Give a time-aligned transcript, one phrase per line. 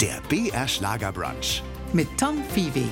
[0.00, 1.62] Der BR Schlagerbrunch.
[1.92, 2.84] mit Tom Viehweg.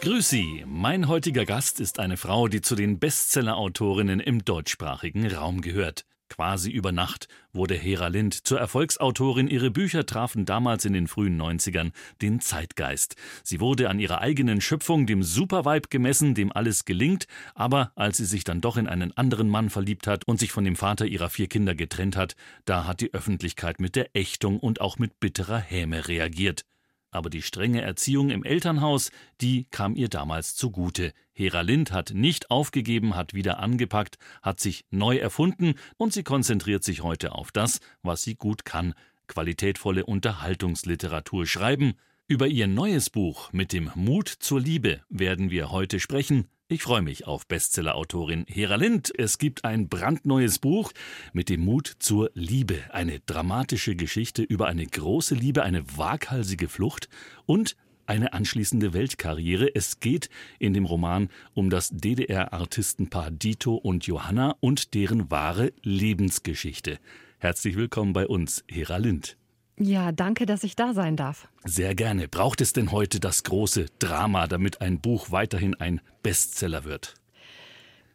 [0.00, 0.64] Grüß Sie.
[0.66, 6.06] Mein heutiger Gast ist eine Frau, die zu den Bestseller-Autorinnen im deutschsprachigen Raum gehört.
[6.30, 9.48] Quasi über Nacht wurde Hera Lind zur Erfolgsautorin.
[9.48, 11.90] Ihre Bücher trafen damals in den frühen 90ern
[12.22, 13.16] den Zeitgeist.
[13.42, 17.26] Sie wurde an ihrer eigenen Schöpfung, dem Supervibe, gemessen, dem alles gelingt.
[17.56, 20.64] Aber als sie sich dann doch in einen anderen Mann verliebt hat und sich von
[20.64, 24.80] dem Vater ihrer vier Kinder getrennt hat, da hat die Öffentlichkeit mit der Ächtung und
[24.80, 26.64] auch mit bitterer Häme reagiert.
[27.10, 29.10] Aber die strenge Erziehung im Elternhaus,
[29.40, 31.12] die kam ihr damals zugute.
[31.32, 36.84] Hera Lind hat nicht aufgegeben, hat wieder angepackt, hat sich neu erfunden und sie konzentriert
[36.84, 38.94] sich heute auf das, was sie gut kann:
[39.26, 41.94] qualitätvolle Unterhaltungsliteratur schreiben.
[42.28, 46.46] Über ihr neues Buch mit dem Mut zur Liebe werden wir heute sprechen.
[46.72, 49.12] Ich freue mich auf Bestsellerautorin Hera Lind.
[49.18, 50.92] Es gibt ein brandneues Buch
[51.32, 52.78] mit dem Mut zur Liebe.
[52.90, 57.08] Eine dramatische Geschichte über eine große Liebe, eine waghalsige Flucht
[57.44, 57.74] und
[58.06, 59.74] eine anschließende Weltkarriere.
[59.74, 67.00] Es geht in dem Roman um das DDR-Artistenpaar Dito und Johanna und deren wahre Lebensgeschichte.
[67.38, 69.36] Herzlich willkommen bei uns, Hera Lind.
[69.82, 71.48] Ja, danke, dass ich da sein darf.
[71.64, 72.28] Sehr gerne.
[72.28, 77.14] Braucht es denn heute das große Drama, damit ein Buch weiterhin ein Bestseller wird?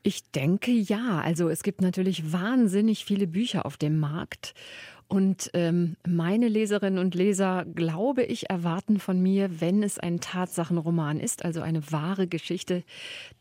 [0.03, 1.21] Ich denke ja.
[1.21, 4.53] Also es gibt natürlich wahnsinnig viele Bücher auf dem Markt.
[5.07, 11.19] Und ähm, meine Leserinnen und Leser, glaube ich, erwarten von mir, wenn es ein Tatsachenroman
[11.19, 12.83] ist, also eine wahre Geschichte,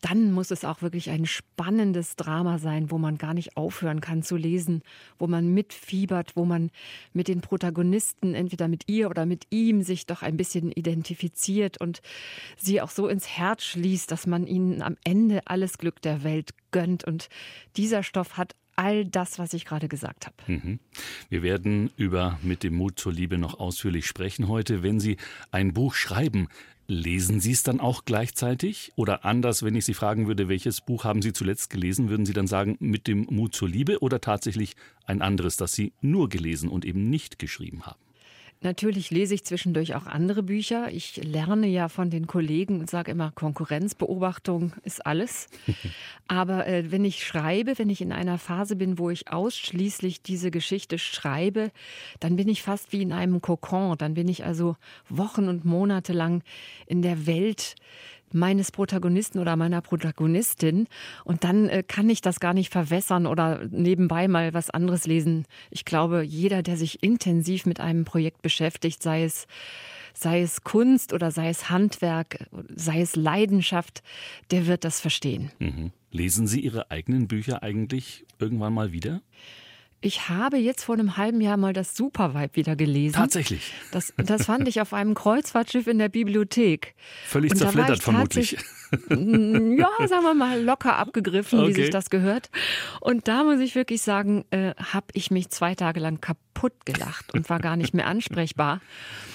[0.03, 4.23] dann muss es auch wirklich ein spannendes Drama sein, wo man gar nicht aufhören kann
[4.23, 4.83] zu lesen,
[5.19, 6.71] wo man mitfiebert, wo man
[7.15, 12.03] mit den Protagonisten, entweder mit ihr oder mit ihm, sich doch ein bisschen identifiziert und
[12.59, 16.51] sie auch so ins Herz schließt, dass man ihnen am Ende alles Glück der Welt
[16.73, 17.05] gönnt.
[17.05, 17.29] Und
[17.77, 20.37] dieser Stoff hat all das, was ich gerade gesagt habe.
[20.47, 20.79] Mhm.
[21.29, 24.83] Wir werden über Mit dem Mut zur Liebe noch ausführlich sprechen heute.
[24.83, 25.17] Wenn Sie
[25.51, 26.49] ein Buch schreiben,
[26.87, 28.93] lesen Sie es dann auch gleichzeitig?
[28.97, 32.33] Oder anders, wenn ich Sie fragen würde, welches Buch haben Sie zuletzt gelesen, würden Sie
[32.33, 34.77] dann sagen, Mit dem Mut zur Liebe oder tatsächlich
[35.07, 38.04] ein anderes, das Sie nur gelesen und eben nicht geschrieben haben?
[38.65, 40.91] Natürlich lese ich zwischendurch auch andere Bücher.
[40.91, 45.49] Ich lerne ja von den Kollegen und sage immer, Konkurrenzbeobachtung ist alles.
[46.29, 50.51] Aber äh, wenn ich schreibe, wenn ich in einer Phase bin, wo ich ausschließlich diese
[50.51, 51.73] Geschichte schreibe,
[52.21, 53.99] dann bin ich fast wie in einem Kokon.
[53.99, 54.77] Dann bin ich also
[55.11, 56.43] Wochen und Monate lang
[56.87, 57.75] in der Welt
[58.35, 60.87] meines Protagonisten oder meiner Protagonistin.
[61.25, 65.47] Und dann äh, kann ich das gar nicht verwässern oder nebenbei mal was anderes lesen.
[65.71, 69.47] Ich glaube, jeder, der sich intensiv mit einem Projekt beschäftigt, sei es
[70.17, 74.03] sei es Kunst oder sei es Handwerk, sei es Leidenschaft,
[74.53, 75.51] der wird das verstehen.
[75.59, 75.91] Mhm.
[76.13, 79.23] Lesen Sie Ihre eigenen Bücher eigentlich irgendwann mal wieder?
[80.05, 83.15] Ich habe jetzt vor einem halben Jahr mal das Supervibe wieder gelesen.
[83.15, 83.73] Tatsächlich.
[83.91, 86.95] Das, das fand ich auf einem Kreuzfahrtschiff in der Bibliothek.
[87.27, 88.59] Völlig Und ich vermutlich.
[89.09, 91.75] Ja, sagen wir mal, locker abgegriffen, wie Okay.
[91.75, 92.51] sich das gehört.
[93.01, 97.33] Und da muss ich wirklich sagen, äh, habe ich mich zwei Tage lang kaputt gelacht
[97.33, 98.81] und war gar nicht mehr ansprechbar.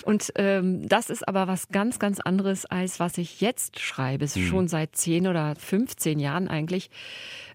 [0.04, 4.24] Und ähm, das ist aber was ganz, ganz anderes, als was ich jetzt schreibe.
[4.26, 6.90] Es ist schon seit 10 oder 15 Jahren eigentlich.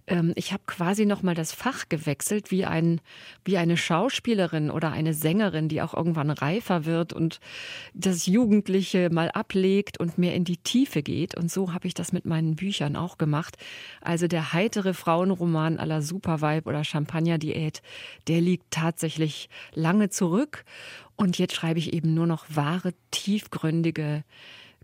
[0.06, 3.00] Ähm, ich habe quasi noch mal das Fach gewechselt, wie, ein,
[3.44, 7.40] wie eine Schauspielerin oder eine Sängerin, die auch irgendwann reifer wird und
[7.94, 11.36] das Jugendliche mal ablegt und mehr in die Tiefe geht.
[11.36, 13.56] Und so habe ich das mit meinen Büchern auch gemacht.
[14.00, 17.82] Also der heitere Frauenroman aller Supervibe oder Champagner-Diät,
[18.28, 20.64] der liegt tatsächlich lange zurück.
[21.16, 24.24] Und jetzt schreibe ich eben nur noch wahre, tiefgründige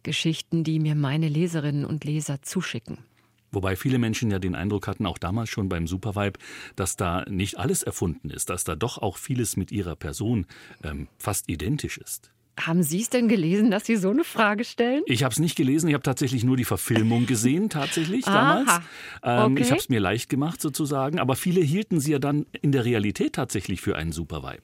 [0.03, 3.10] Geschichten, die mir meine Leserinnen und Leser zuschicken.
[3.53, 6.39] Wobei viele Menschen ja den Eindruck hatten, auch damals schon beim Supervibe,
[6.77, 10.47] dass da nicht alles erfunden ist, dass da doch auch vieles mit ihrer Person
[10.85, 12.31] ähm, fast identisch ist.
[12.59, 15.03] Haben Sie es denn gelesen, dass Sie so eine Frage stellen?
[15.07, 18.81] Ich habe es nicht gelesen, ich habe tatsächlich nur die Verfilmung gesehen, tatsächlich damals.
[19.23, 19.63] Ähm, okay.
[19.63, 22.85] Ich habe es mir leicht gemacht sozusagen, aber viele hielten sie ja dann in der
[22.85, 24.63] Realität tatsächlich für einen Supervibe.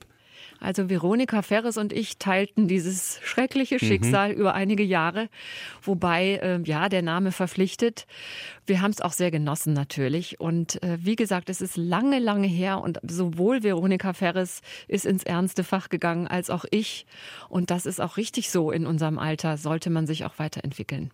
[0.60, 5.28] Also Veronika Ferres und ich teilten dieses schreckliche Schicksal über einige Jahre,
[5.82, 8.06] wobei äh, ja der Name verpflichtet.
[8.66, 12.46] Wir haben es auch sehr genossen natürlich und äh, wie gesagt, es ist lange, lange
[12.46, 17.06] her und sowohl Veronika Ferres ist ins ernste Fach gegangen als auch ich
[17.48, 21.10] und das ist auch richtig so in unserem Alter sollte man sich auch weiterentwickeln.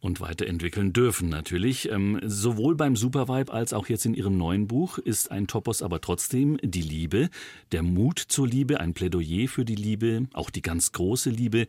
[0.00, 1.90] Und weiterentwickeln dürfen natürlich.
[1.90, 6.00] Ähm, sowohl beim Supervibe als auch jetzt in Ihrem neuen Buch ist ein Topos aber
[6.00, 7.28] trotzdem die Liebe,
[7.72, 11.66] der Mut zur Liebe, ein Plädoyer für die Liebe, auch die ganz große Liebe.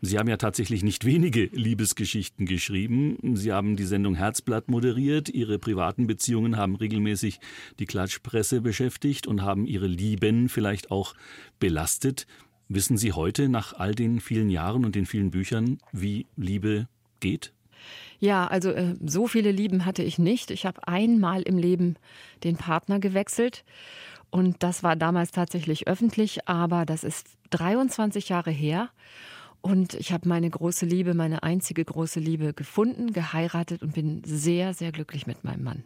[0.00, 3.18] Sie haben ja tatsächlich nicht wenige Liebesgeschichten geschrieben.
[3.34, 5.28] Sie haben die Sendung Herzblatt moderiert.
[5.28, 7.40] Ihre privaten Beziehungen haben regelmäßig
[7.78, 11.14] die Klatschpresse beschäftigt und haben Ihre Lieben vielleicht auch
[11.58, 12.26] belastet.
[12.68, 16.88] Wissen Sie heute nach all den vielen Jahren und den vielen Büchern, wie Liebe
[17.20, 17.52] geht?
[18.22, 20.52] Ja, also äh, so viele Lieben hatte ich nicht.
[20.52, 21.96] Ich habe einmal im Leben
[22.44, 23.64] den Partner gewechselt
[24.30, 28.90] und das war damals tatsächlich öffentlich, aber das ist 23 Jahre her.
[29.60, 34.72] Und ich habe meine große Liebe, meine einzige große Liebe gefunden, geheiratet und bin sehr,
[34.72, 35.84] sehr glücklich mit meinem Mann.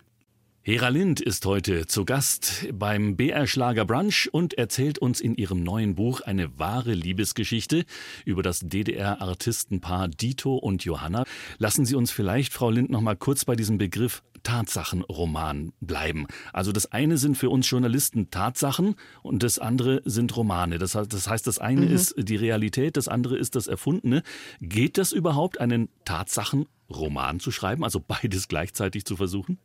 [0.68, 5.62] Hera Lind ist heute zu Gast beim BR Schlager Brunch und erzählt uns in ihrem
[5.62, 7.84] neuen Buch eine wahre Liebesgeschichte
[8.24, 11.22] über das DDR-Artistenpaar Dito und Johanna.
[11.58, 16.26] Lassen Sie uns vielleicht, Frau Lind, noch mal kurz bei diesem Begriff Tatsachenroman bleiben.
[16.52, 20.78] Also das eine sind für uns Journalisten Tatsachen und das andere sind Romane.
[20.78, 21.94] Das heißt, das, heißt, das eine mhm.
[21.94, 24.24] ist die Realität, das andere ist das Erfundene.
[24.60, 29.60] Geht das überhaupt, einen Tatsachenroman zu schreiben, also beides gleichzeitig zu versuchen?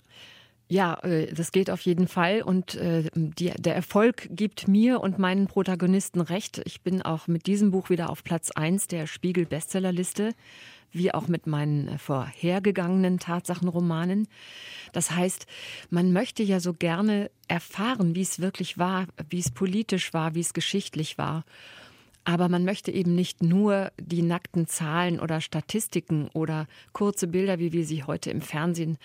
[0.68, 2.42] Ja, äh, das geht auf jeden Fall.
[2.42, 6.62] Und äh, die, der Erfolg gibt mir und meinen Protagonisten recht.
[6.66, 10.34] Ich bin auch mit diesem Buch wieder auf Platz 1 der Spiegel-Bestsellerliste,
[10.92, 14.28] wie auch mit meinen äh, vorhergegangenen Tatsachenromanen.
[14.94, 15.46] Das heißt,
[15.90, 20.42] man möchte ja so gerne erfahren, wie es wirklich war, wie es politisch war, wie
[20.42, 21.44] es geschichtlich war.
[22.24, 27.74] Aber man möchte eben nicht nur die nackten Zahlen oder Statistiken oder kurze Bilder, wie
[27.74, 28.98] wir sie heute im Fernsehen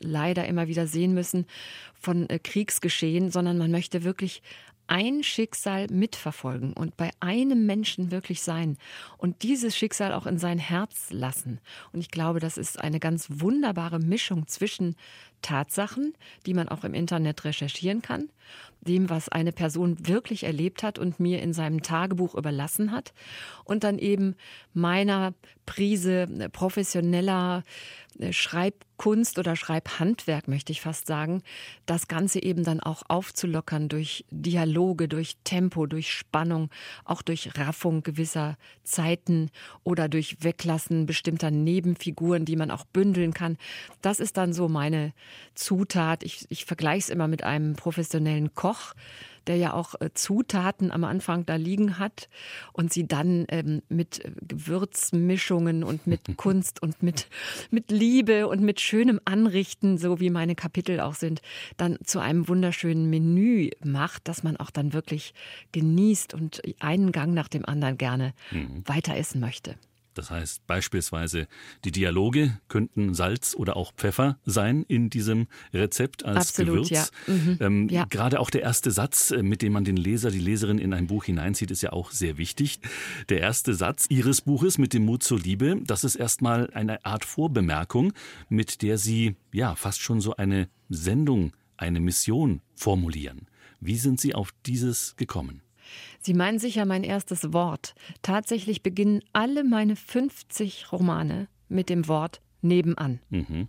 [0.00, 1.46] leider immer wieder sehen müssen
[1.94, 4.42] von äh, Kriegsgeschehen, sondern man möchte wirklich
[4.88, 8.76] ein Schicksal mitverfolgen und bei einem Menschen wirklich sein
[9.18, 11.60] und dieses Schicksal auch in sein Herz lassen.
[11.92, 14.96] Und ich glaube, das ist eine ganz wunderbare Mischung zwischen
[15.42, 16.14] Tatsachen,
[16.46, 18.28] die man auch im Internet recherchieren kann,
[18.80, 23.12] dem, was eine Person wirklich erlebt hat und mir in seinem Tagebuch überlassen hat,
[23.64, 24.34] und dann eben
[24.72, 25.34] meiner
[25.66, 27.62] Prise äh, professioneller
[28.18, 28.32] äh,
[28.98, 31.42] Schreibkunst oder Schreibhandwerk, möchte ich fast sagen,
[31.86, 36.68] das Ganze eben dann auch aufzulockern durch Dialoge, durch Tempo, durch Spannung,
[37.04, 39.50] auch durch Raffung gewisser Zeiten
[39.84, 43.56] oder durch Weglassen bestimmter Nebenfiguren, die man auch bündeln kann.
[44.02, 45.12] Das ist dann so meine
[45.54, 46.24] Zutat.
[46.24, 48.94] Ich, ich vergleiche es immer mit einem professionellen Koch,
[49.48, 52.28] der ja auch äh, Zutaten am Anfang da liegen hat
[52.72, 57.28] und sie dann ähm, mit äh, Gewürzmischungen und mit Kunst und mit,
[57.70, 61.40] mit Liebe und mit schönem Anrichten, so wie meine Kapitel auch sind,
[61.76, 65.34] dann zu einem wunderschönen Menü macht, das man auch dann wirklich
[65.72, 68.82] genießt und einen Gang nach dem anderen gerne mhm.
[68.86, 69.76] weiter essen möchte.
[70.18, 71.46] Das heißt beispielsweise,
[71.84, 76.90] die Dialoge könnten Salz oder auch Pfeffer sein in diesem Rezept als Absolut, Gewürz.
[76.90, 77.06] Ja.
[77.32, 77.56] Mhm.
[77.60, 78.04] Ähm, ja.
[78.06, 81.06] Gerade auch der erste Satz, äh, mit dem man den Leser, die Leserin in ein
[81.06, 82.80] Buch hineinzieht, ist ja auch sehr wichtig.
[83.28, 87.24] Der erste Satz Ihres Buches mit dem Mut zur Liebe, das ist erstmal eine Art
[87.24, 88.12] Vorbemerkung,
[88.48, 93.46] mit der Sie ja fast schon so eine Sendung, eine Mission formulieren.
[93.80, 95.62] Wie sind Sie auf dieses gekommen?
[96.20, 97.94] Sie meinen sicher mein erstes Wort.
[98.22, 103.20] Tatsächlich beginnen alle meine 50 Romane mit dem Wort nebenan.
[103.30, 103.68] Mhm.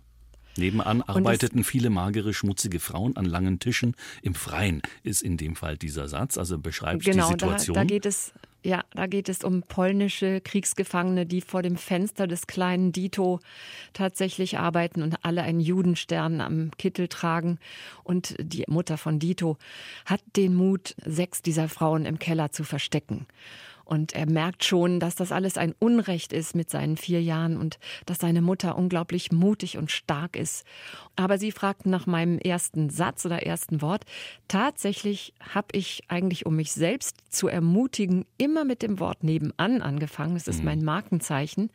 [0.56, 5.76] Nebenan arbeiteten viele magere, schmutzige Frauen an langen Tischen im Freien, ist in dem Fall
[5.76, 6.38] dieser Satz.
[6.38, 7.74] Also beschreibt genau, die Situation.
[7.74, 8.32] Da, da geht es
[8.62, 13.40] ja, da geht es um polnische Kriegsgefangene, die vor dem Fenster des kleinen Dito
[13.94, 17.58] tatsächlich arbeiten und alle einen Judenstern am Kittel tragen.
[18.04, 19.56] Und die Mutter von Dito
[20.04, 23.26] hat den Mut, sechs dieser Frauen im Keller zu verstecken.
[23.90, 27.80] Und er merkt schon, dass das alles ein Unrecht ist mit seinen vier Jahren und
[28.06, 30.64] dass seine Mutter unglaublich mutig und stark ist.
[31.16, 34.04] Aber Sie fragten nach meinem ersten Satz oder ersten Wort.
[34.46, 40.34] Tatsächlich habe ich eigentlich, um mich selbst zu ermutigen, immer mit dem Wort nebenan angefangen.
[40.34, 40.66] Das ist mhm.
[40.66, 41.72] mein Markenzeichen.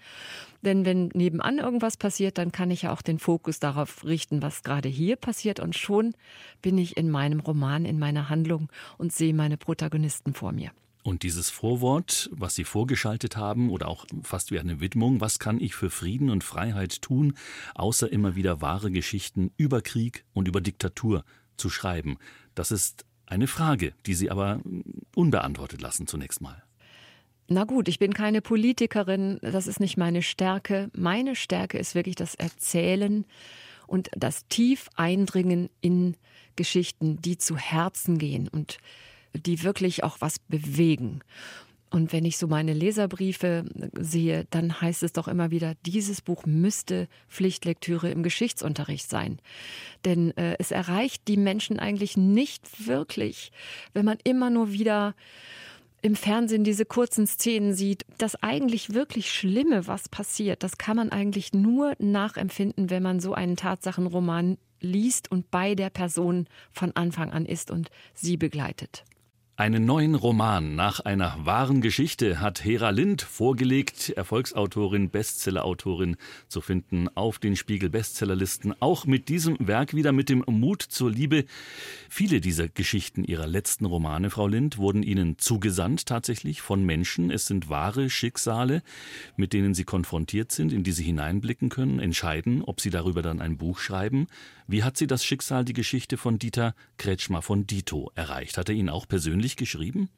[0.62, 4.64] Denn wenn nebenan irgendwas passiert, dann kann ich ja auch den Fokus darauf richten, was
[4.64, 5.60] gerade hier passiert.
[5.60, 6.14] Und schon
[6.62, 10.72] bin ich in meinem Roman, in meiner Handlung und sehe meine Protagonisten vor mir.
[11.06, 15.62] Und dieses Vorwort, was Sie vorgeschaltet haben, oder auch fast wie eine Widmung, was kann
[15.62, 17.36] ich für Frieden und Freiheit tun,
[17.76, 21.24] außer immer wieder wahre Geschichten über Krieg und über Diktatur
[21.58, 22.18] zu schreiben,
[22.56, 24.62] das ist eine Frage, die Sie aber
[25.14, 26.64] unbeantwortet lassen zunächst mal.
[27.48, 30.90] Na gut, ich bin keine Politikerin, das ist nicht meine Stärke.
[30.96, 33.26] Meine Stärke ist wirklich das Erzählen
[33.86, 36.18] und das Tief-Eindringen in
[36.56, 38.80] Geschichten, die zu Herzen gehen und
[39.40, 41.22] die wirklich auch was bewegen.
[41.96, 43.64] Und wenn ich so meine Leserbriefe
[43.98, 49.40] sehe, dann heißt es doch immer wieder, dieses Buch müsste Pflichtlektüre im Geschichtsunterricht sein.
[50.04, 53.52] Denn äh, es erreicht die Menschen eigentlich nicht wirklich,
[53.94, 55.16] wenn man immer nur wieder
[56.02, 58.06] im Fernsehen diese kurzen Szenen sieht.
[58.18, 63.34] Das eigentlich wirklich Schlimme, was passiert, das kann man eigentlich nur nachempfinden, wenn man so
[63.34, 69.06] einen Tatsachenroman liest und bei der Person von Anfang an ist und sie begleitet.
[69.58, 76.18] Einen neuen Roman nach einer wahren Geschichte hat Hera Lind vorgelegt, Erfolgsautorin, Bestsellerautorin,
[76.50, 78.76] zu finden auf den Spiegel Bestsellerlisten.
[78.82, 81.46] Auch mit diesem Werk wieder mit dem Mut zur Liebe.
[82.10, 87.32] Viele dieser Geschichten ihrer letzten Romane, Frau Lind, wurden Ihnen zugesandt tatsächlich von Menschen.
[87.32, 88.84] Es sind wahre Schicksale,
[89.38, 93.40] mit denen Sie konfrontiert sind, in die Sie hineinblicken können, entscheiden, ob Sie darüber dann
[93.40, 94.28] ein Buch schreiben.
[94.68, 98.58] Wie hat Sie das Schicksal, die Geschichte von Dieter Kretschmer von Dito erreicht?
[98.58, 100.10] Hat er Ihnen auch persönlich persönlich geschrieben?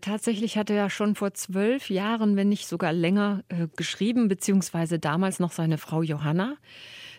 [0.00, 4.98] Tatsächlich hat er ja schon vor zwölf Jahren, wenn nicht sogar länger, äh, geschrieben, beziehungsweise
[4.98, 6.56] damals noch seine Frau Johanna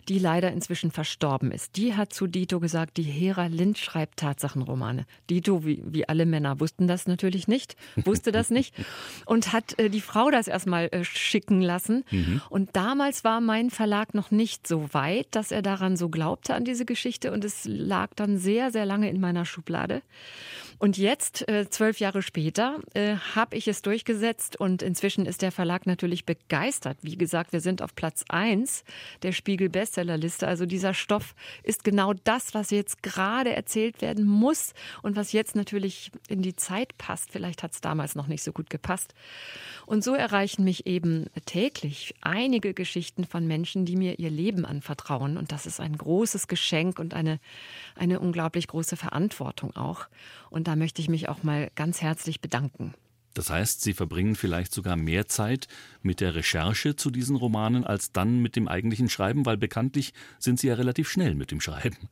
[0.09, 1.77] die leider inzwischen verstorben ist.
[1.77, 5.05] Die hat zu Dito gesagt, die Hera Lind schreibt Tatsachenromane.
[5.29, 8.75] Dito, wie, wie alle Männer, wussten das natürlich nicht, wusste das nicht
[9.25, 12.03] und hat äh, die Frau das erstmal äh, schicken lassen.
[12.11, 12.41] Mhm.
[12.49, 16.65] Und damals war mein Verlag noch nicht so weit, dass er daran so glaubte an
[16.65, 20.01] diese Geschichte und es lag dann sehr, sehr lange in meiner Schublade.
[20.83, 25.53] Und jetzt, äh, zwölf Jahre später, äh, habe ich es durchgesetzt und inzwischen ist der
[25.53, 26.97] Verlag natürlich begeistert.
[27.01, 28.83] Wie gesagt, wir sind auf Platz eins
[29.21, 30.45] der Spiegel Best Bestsellerliste.
[30.45, 34.73] Also dieser Stoff ist genau das, was jetzt gerade erzählt werden muss
[35.03, 37.31] und was jetzt natürlich in die Zeit passt.
[37.31, 39.13] Vielleicht hat es damals noch nicht so gut gepasst.
[39.85, 45.37] Und so erreichen mich eben täglich einige Geschichten von Menschen, die mir ihr Leben anvertrauen.
[45.37, 47.39] Und das ist ein großes Geschenk und eine,
[47.95, 50.07] eine unglaublich große Verantwortung auch.
[50.53, 52.93] Und da möchte ich mich auch mal ganz herzlich bedanken.
[53.33, 55.67] Das heißt, Sie verbringen vielleicht sogar mehr Zeit
[56.03, 60.59] mit der Recherche zu diesen Romanen als dann mit dem eigentlichen Schreiben, weil bekanntlich sind
[60.59, 62.07] Sie ja relativ schnell mit dem Schreiben.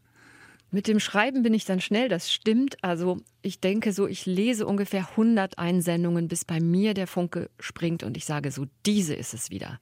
[0.71, 2.83] Mit dem Schreiben bin ich dann schnell, das stimmt.
[2.83, 8.01] Also ich denke so, ich lese ungefähr 100 Einsendungen, bis bei mir der Funke springt
[8.01, 9.79] und ich sage so, diese ist es wieder.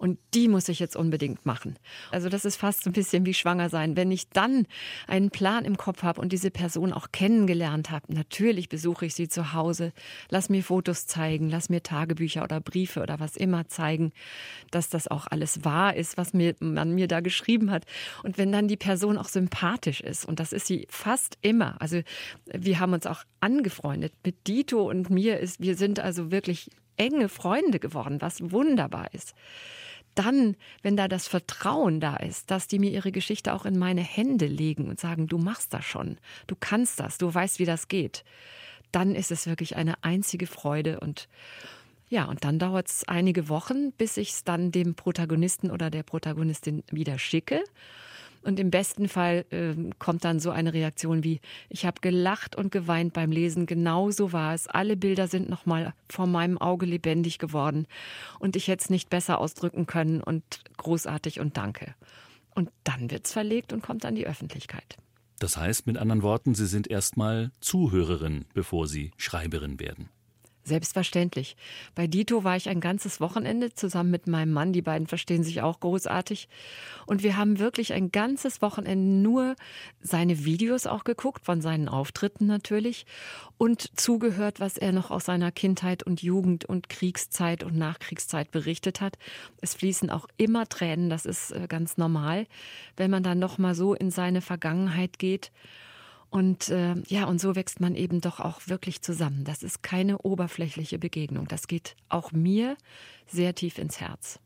[0.00, 1.78] Und die muss ich jetzt unbedingt machen.
[2.10, 3.96] Also das ist fast ein bisschen wie schwanger sein.
[3.96, 4.66] Wenn ich dann
[5.06, 9.28] einen Plan im Kopf habe und diese Person auch kennengelernt habe, natürlich besuche ich sie
[9.28, 9.92] zu Hause,
[10.30, 14.12] lass mir Fotos zeigen, lass mir Tagebücher oder Briefe oder was immer zeigen,
[14.70, 17.84] dass das auch alles wahr ist, was mir, man mir da geschrieben hat.
[18.22, 22.00] Und wenn dann die Person auch sympathisch ist, und das ist sie fast immer, also
[22.46, 27.28] wir haben uns auch angefreundet mit Dito und mir ist, wir sind also wirklich enge
[27.28, 29.34] Freunde geworden, was wunderbar ist
[30.14, 34.02] dann, wenn da das Vertrauen da ist, dass die mir ihre Geschichte auch in meine
[34.02, 37.88] Hände legen und sagen, du machst das schon, du kannst das, du weißt, wie das
[37.88, 38.24] geht,
[38.92, 41.28] dann ist es wirklich eine einzige Freude und
[42.08, 46.02] ja, und dann dauert es einige Wochen, bis ich es dann dem Protagonisten oder der
[46.02, 47.62] Protagonistin wieder schicke.
[48.42, 52.72] Und im besten Fall äh, kommt dann so eine Reaktion wie, ich habe gelacht und
[52.72, 54.66] geweint beim Lesen, genau so war es.
[54.66, 57.86] Alle Bilder sind nochmal vor meinem Auge lebendig geworden.
[58.38, 60.42] Und ich hätte es nicht besser ausdrücken können und
[60.78, 61.94] großartig und danke.
[62.54, 64.96] Und dann wird es verlegt und kommt an die Öffentlichkeit.
[65.38, 70.10] Das heißt mit anderen Worten, Sie sind erstmal Zuhörerin, bevor Sie Schreiberin werden.
[70.70, 71.56] Selbstverständlich.
[71.96, 74.72] Bei Dito war ich ein ganzes Wochenende zusammen mit meinem Mann.
[74.72, 76.48] Die beiden verstehen sich auch großartig.
[77.06, 79.56] Und wir haben wirklich ein ganzes Wochenende nur
[80.00, 83.04] seine Videos auch geguckt, von seinen Auftritten natürlich,
[83.58, 89.00] und zugehört, was er noch aus seiner Kindheit und Jugend und Kriegszeit und Nachkriegszeit berichtet
[89.00, 89.18] hat.
[89.60, 92.46] Es fließen auch immer Tränen, das ist äh, ganz normal,
[92.96, 95.50] wenn man dann noch mal so in seine Vergangenheit geht.
[96.30, 99.44] Und äh, ja, und so wächst man eben doch auch wirklich zusammen.
[99.44, 101.48] Das ist keine oberflächliche Begegnung.
[101.48, 102.76] Das geht auch mir
[103.26, 104.38] sehr tief ins Herz.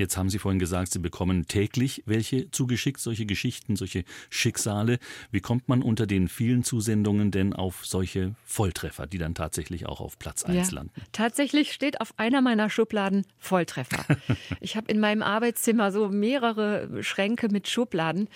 [0.00, 4.98] Jetzt haben Sie vorhin gesagt, Sie bekommen täglich welche zugeschickt, solche Geschichten, solche Schicksale.
[5.30, 10.00] Wie kommt man unter den vielen Zusendungen denn auf solche Volltreffer, die dann tatsächlich auch
[10.00, 10.92] auf Platz 1 ja, landen?
[11.12, 14.06] Tatsächlich steht auf einer meiner Schubladen Volltreffer.
[14.62, 18.28] ich habe in meinem Arbeitszimmer so mehrere Schränke mit Schubladen.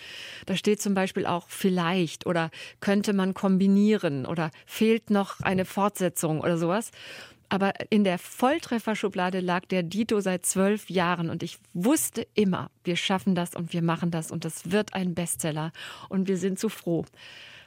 [0.44, 6.42] Da steht zum Beispiel auch vielleicht oder könnte man kombinieren oder fehlt noch eine Fortsetzung
[6.42, 6.90] oder sowas.
[7.48, 12.96] Aber in der Volltrefferschublade lag der Dito seit zwölf Jahren und ich wusste immer, wir
[12.96, 15.72] schaffen das und wir machen das und das wird ein Bestseller
[16.08, 17.04] und wir sind so froh.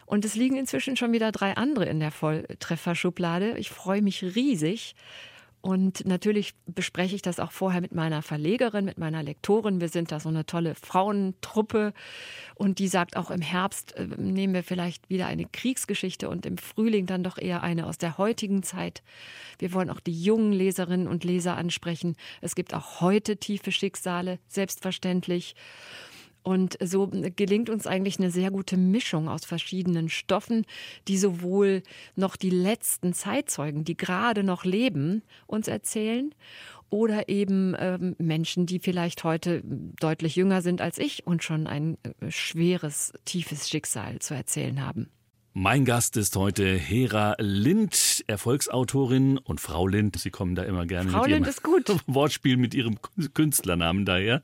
[0.06, 3.58] Und es liegen inzwischen schon wieder drei andere in der Volltrefferschublade.
[3.58, 4.96] Ich freue mich riesig.
[5.68, 9.82] Und natürlich bespreche ich das auch vorher mit meiner Verlegerin, mit meiner Lektorin.
[9.82, 11.94] Wir sind da so eine tolle Frauentruppe.
[12.56, 16.58] Und die sagt auch im Herbst äh, nehmen wir vielleicht wieder eine Kriegsgeschichte und im
[16.58, 19.04] Frühling dann doch eher eine aus der heutigen Zeit.
[19.60, 22.16] Wir wollen auch die jungen Leserinnen und Leser ansprechen.
[22.40, 25.54] Es gibt auch heute tiefe Schicksale, selbstverständlich.
[26.48, 30.66] Und so gelingt uns eigentlich eine sehr gute Mischung aus verschiedenen Stoffen,
[31.10, 31.84] die sowohl
[32.16, 36.34] noch die letzten Zeitzeugen, die gerade noch leben, uns erzählen,
[36.89, 39.62] oder eben ähm, Menschen, die vielleicht heute
[40.00, 45.10] deutlich jünger sind als ich und schon ein äh, schweres, tiefes Schicksal zu erzählen haben.
[45.51, 50.18] Mein Gast ist heute Hera Lind, Erfolgsautorin und Frau Lind.
[50.18, 51.94] Sie kommen da immer gerne Frau mit Lind ist gut.
[52.08, 53.00] Wortspiel mit ihrem
[53.34, 54.42] Künstlernamen daher.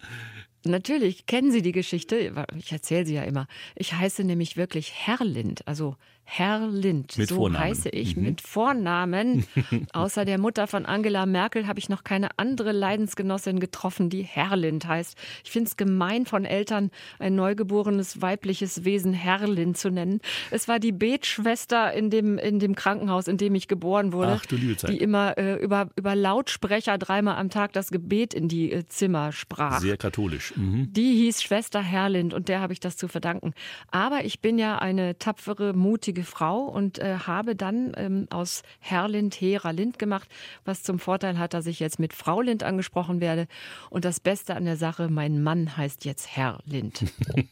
[0.65, 2.33] Natürlich kennen Sie die Geschichte.
[2.57, 3.47] Ich erzähle sie ja immer.
[3.75, 7.17] Ich heiße nämlich wirklich Herr Lind, also Herr Lind.
[7.17, 7.65] Mit so Vornamen.
[7.67, 8.23] heiße ich Mhm.
[8.23, 9.45] mit Vornamen.
[9.93, 14.55] Außer der Mutter von Angela Merkel habe ich noch keine andere Leidensgenossin getroffen, die Herr
[14.55, 15.17] Lind heißt.
[15.43, 20.21] Ich finde es gemein von Eltern, ein neugeborenes weibliches Wesen Herr Lind zu nennen.
[20.49, 24.45] Es war die Betschwester in dem, in dem Krankenhaus, in dem ich geboren wurde, Ach,
[24.45, 29.31] die immer äh, über, über Lautsprecher dreimal am Tag das Gebet in die äh, Zimmer
[29.33, 29.79] sprach.
[29.81, 30.53] Sehr katholisch.
[30.55, 30.91] Mhm.
[30.93, 33.53] Die hieß Schwester Herlind und der habe ich das zu verdanken.
[33.91, 39.33] Aber ich bin ja eine tapfere, mutige Frau und äh, habe dann ähm, aus Herlind
[39.33, 40.29] Hera Lind gemacht,
[40.65, 43.47] was zum Vorteil hat, dass ich jetzt mit Frau Lind angesprochen werde.
[43.89, 47.05] Und das Beste an der Sache, mein Mann heißt jetzt Herr Lind.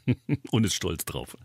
[0.51, 1.36] Und ist stolz drauf.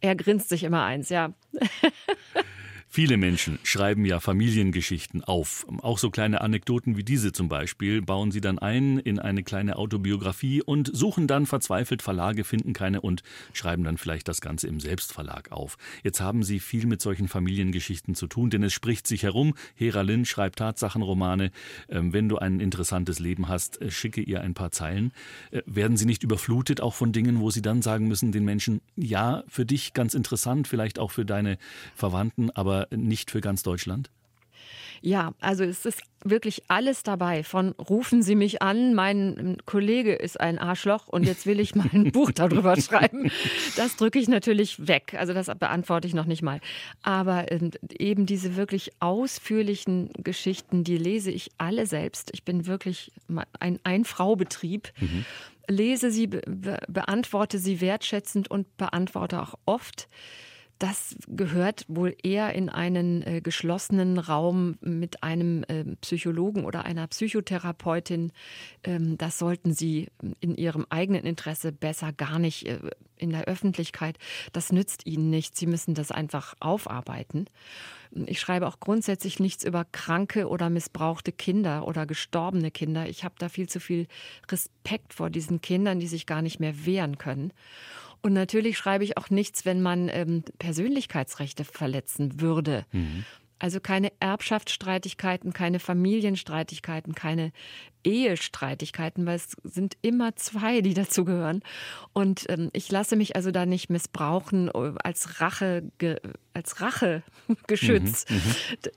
[0.00, 1.32] Er grinst sich immer eins, ja.
[2.94, 5.66] Viele Menschen schreiben ja Familiengeschichten auf.
[5.80, 9.76] Auch so kleine Anekdoten wie diese zum Beispiel bauen sie dann ein in eine kleine
[9.76, 13.22] Autobiografie und suchen dann verzweifelt Verlage, finden keine und
[13.54, 15.78] schreiben dann vielleicht das Ganze im Selbstverlag auf.
[16.02, 19.54] Jetzt haben sie viel mit solchen Familiengeschichten zu tun, denn es spricht sich herum.
[19.74, 21.50] Hera Lind schreibt Tatsachenromane.
[21.88, 25.12] Ähm, Wenn du ein interessantes Leben hast, äh, schicke ihr ein paar Zeilen.
[25.50, 28.82] Äh, Werden sie nicht überflutet auch von Dingen, wo sie dann sagen müssen den Menschen,
[28.96, 31.56] ja, für dich ganz interessant, vielleicht auch für deine
[31.94, 34.10] Verwandten, aber nicht für ganz Deutschland?
[35.04, 37.42] Ja, also es ist wirklich alles dabei.
[37.42, 41.88] Von rufen Sie mich an, mein Kollege ist ein Arschloch und jetzt will ich mal
[41.92, 43.28] ein Buch darüber schreiben.
[43.74, 45.16] Das drücke ich natürlich weg.
[45.18, 46.60] Also das beantworte ich noch nicht mal.
[47.02, 52.30] Aber ähm, eben diese wirklich ausführlichen Geschichten, die lese ich alle selbst.
[52.32, 53.10] Ich bin wirklich
[53.58, 54.92] ein Ein-Frau-Betrieb.
[55.68, 56.40] Lese sie, be
[56.86, 60.08] beantworte sie wertschätzend und beantworte auch oft
[60.82, 67.06] das gehört wohl eher in einen äh, geschlossenen Raum mit einem äh, Psychologen oder einer
[67.06, 68.32] Psychotherapeutin.
[68.82, 70.08] Ähm, das sollten Sie
[70.40, 72.80] in Ihrem eigenen Interesse besser gar nicht äh,
[73.16, 74.18] in der Öffentlichkeit.
[74.52, 75.60] Das nützt Ihnen nichts.
[75.60, 77.46] Sie müssen das einfach aufarbeiten.
[78.26, 83.08] Ich schreibe auch grundsätzlich nichts über kranke oder missbrauchte Kinder oder gestorbene Kinder.
[83.08, 84.08] Ich habe da viel zu viel
[84.50, 87.52] Respekt vor diesen Kindern, die sich gar nicht mehr wehren können.
[88.22, 92.86] Und natürlich schreibe ich auch nichts, wenn man ähm, Persönlichkeitsrechte verletzen würde.
[92.92, 93.24] Mhm.
[93.62, 97.52] Also keine Erbschaftsstreitigkeiten, keine Familienstreitigkeiten, keine
[98.02, 101.62] Ehestreitigkeiten, weil es sind immer zwei, die dazugehören.
[102.12, 105.84] Und ähm, ich lasse mich also da nicht missbrauchen äh, als Rache,
[106.54, 108.24] als Rachegeschütz.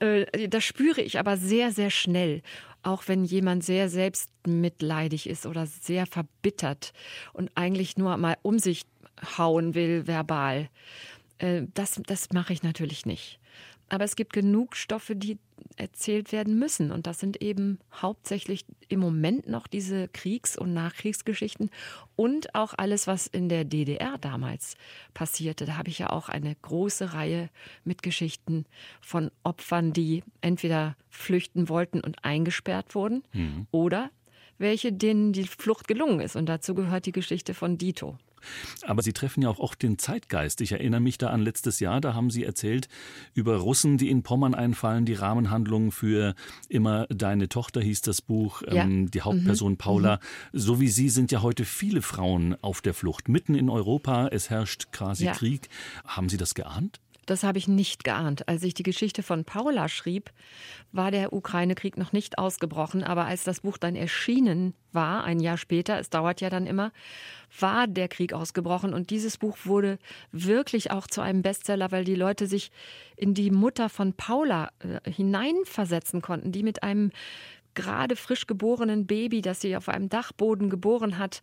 [0.00, 2.42] äh, das spüre ich aber sehr, sehr schnell.
[2.82, 6.92] Auch wenn jemand sehr selbstmitleidig ist oder sehr verbittert
[7.32, 8.82] und eigentlich nur mal um sich
[9.38, 10.68] hauen will, verbal.
[11.38, 13.38] Äh, das, das mache ich natürlich nicht.
[13.88, 15.38] Aber es gibt genug Stoffe, die
[15.76, 16.90] erzählt werden müssen.
[16.90, 21.70] Und das sind eben hauptsächlich im Moment noch diese Kriegs- und Nachkriegsgeschichten
[22.16, 24.74] und auch alles, was in der DDR damals
[25.14, 25.66] passierte.
[25.66, 27.48] Da habe ich ja auch eine große Reihe
[27.84, 28.64] mit Geschichten
[29.00, 33.66] von Opfern, die entweder flüchten wollten und eingesperrt wurden Mhm.
[33.70, 34.10] oder
[34.58, 36.34] welche, denen die Flucht gelungen ist.
[36.34, 38.18] Und dazu gehört die Geschichte von Dito.
[38.82, 40.60] Aber Sie treffen ja auch oft den Zeitgeist.
[40.60, 42.88] Ich erinnere mich da an letztes Jahr, da haben Sie erzählt
[43.34, 46.34] über Russen, die in Pommern einfallen, die Rahmenhandlung für
[46.68, 48.84] immer deine Tochter hieß das Buch, Ja.
[48.84, 50.20] ähm, die Hauptperson Paula.
[50.52, 54.28] So wie Sie sind ja heute viele Frauen auf der Flucht, mitten in Europa.
[54.28, 55.32] Es herrscht quasi Ja.
[55.32, 55.68] Krieg.
[56.04, 57.00] Haben Sie das geahnt?
[57.26, 58.48] Das habe ich nicht geahnt.
[58.48, 60.30] Als ich die Geschichte von Paula schrieb,
[60.92, 63.02] war der Ukraine-Krieg noch nicht ausgebrochen.
[63.02, 66.92] Aber als das Buch dann erschienen war, ein Jahr später, es dauert ja dann immer,
[67.58, 68.94] war der Krieg ausgebrochen.
[68.94, 69.98] Und dieses Buch wurde
[70.30, 72.70] wirklich auch zu einem Bestseller, weil die Leute sich
[73.16, 77.10] in die Mutter von Paula äh, hineinversetzen konnten, die mit einem
[77.76, 81.42] gerade frisch geborenen Baby, das sie auf einem Dachboden geboren hat,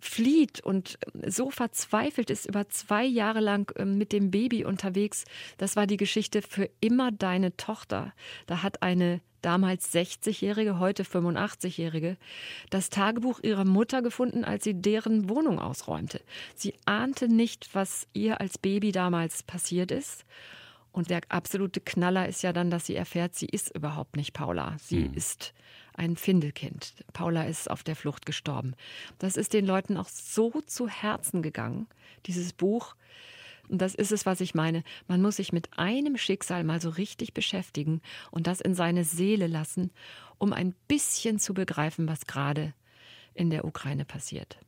[0.00, 5.24] flieht und so verzweifelt ist, über zwei Jahre lang ähm, mit dem Baby unterwegs.
[5.58, 8.14] Das war die Geschichte für immer deine Tochter.
[8.46, 12.16] Da hat eine damals 60-Jährige, heute 85-Jährige,
[12.70, 16.22] das Tagebuch ihrer Mutter gefunden, als sie deren Wohnung ausräumte.
[16.54, 20.24] Sie ahnte nicht, was ihr als Baby damals passiert ist.
[20.94, 24.76] Und der absolute Knaller ist ja dann, dass sie erfährt, sie ist überhaupt nicht Paula.
[24.78, 25.14] Sie mhm.
[25.14, 25.52] ist
[25.94, 26.94] ein Findelkind.
[27.12, 28.76] Paula ist auf der Flucht gestorben.
[29.18, 31.88] Das ist den Leuten auch so zu Herzen gegangen,
[32.26, 32.94] dieses Buch.
[33.68, 34.84] Und das ist es, was ich meine.
[35.08, 39.48] Man muss sich mit einem Schicksal mal so richtig beschäftigen und das in seine Seele
[39.48, 39.90] lassen,
[40.38, 42.72] um ein bisschen zu begreifen, was gerade
[43.34, 44.60] in der Ukraine passiert.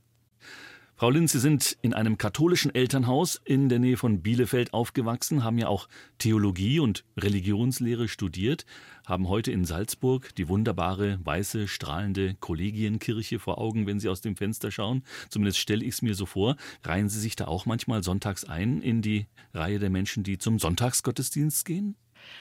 [0.98, 5.58] Frau Linz, Sie sind in einem katholischen Elternhaus in der Nähe von Bielefeld aufgewachsen, haben
[5.58, 8.64] ja auch Theologie und Religionslehre studiert,
[9.04, 14.36] haben heute in Salzburg die wunderbare, weiße, strahlende Kollegienkirche vor Augen, wenn Sie aus dem
[14.36, 15.02] Fenster schauen.
[15.28, 16.56] Zumindest stelle ich es mir so vor.
[16.82, 20.58] Reihen Sie sich da auch manchmal sonntags ein in die Reihe der Menschen, die zum
[20.58, 21.96] Sonntagsgottesdienst gehen?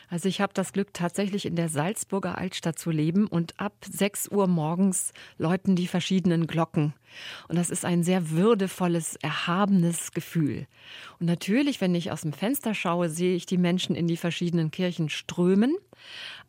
[0.10, 4.30] Also ich habe das Glück, tatsächlich in der Salzburger Altstadt zu leben und ab 6
[4.30, 6.94] Uhr morgens läuten die verschiedenen Glocken.
[7.48, 10.68] Und das ist ein sehr würdevolles, erhabenes Gefühl.
[11.20, 14.72] Und natürlich, wenn ich aus dem Fenster schaue, sehe ich die Menschen in die verschiedenen
[14.72, 15.76] Kirchen strömen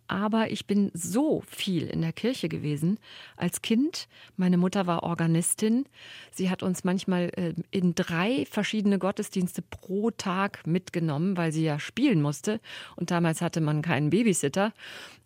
[0.08, 2.98] aber ich bin so viel in der Kirche gewesen
[3.36, 4.08] als Kind.
[4.36, 5.86] Meine Mutter war Organistin.
[6.30, 11.78] Sie hat uns manchmal äh, in drei verschiedene Gottesdienste pro Tag mitgenommen, weil sie ja
[11.78, 12.60] spielen musste.
[12.96, 14.72] Und damals hatte man keinen Babysitter.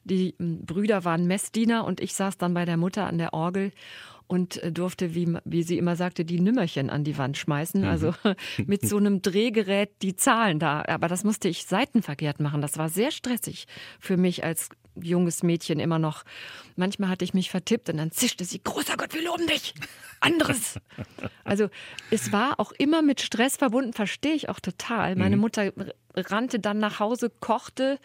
[0.05, 3.73] Die hm, Brüder waren Messdiener und ich saß dann bei der Mutter an der Orgel
[4.31, 7.85] und äh, durfte, wie, wie sie immer sagte, die Nümmerchen an die Wand schmeißen.
[7.85, 8.35] Also mhm.
[8.67, 10.85] mit so einem Drehgerät die Zahlen da.
[10.87, 12.63] Aber das musste ich seitenverkehrt machen.
[12.63, 13.67] Das war sehr stressig
[13.99, 14.69] für mich als
[15.03, 16.23] junges Mädchen immer noch.
[16.77, 19.75] Manchmal hatte ich mich vertippt und dann zischte sie, großer Gott, wir loben dich.
[20.21, 20.79] Anderes.
[21.45, 21.69] Also
[22.11, 25.17] es war auch immer mit Stress verbunden, verstehe ich auch total.
[25.17, 25.43] Meine mhm.
[25.43, 25.73] Mutter
[26.15, 27.99] rannte dann nach Hause, kochte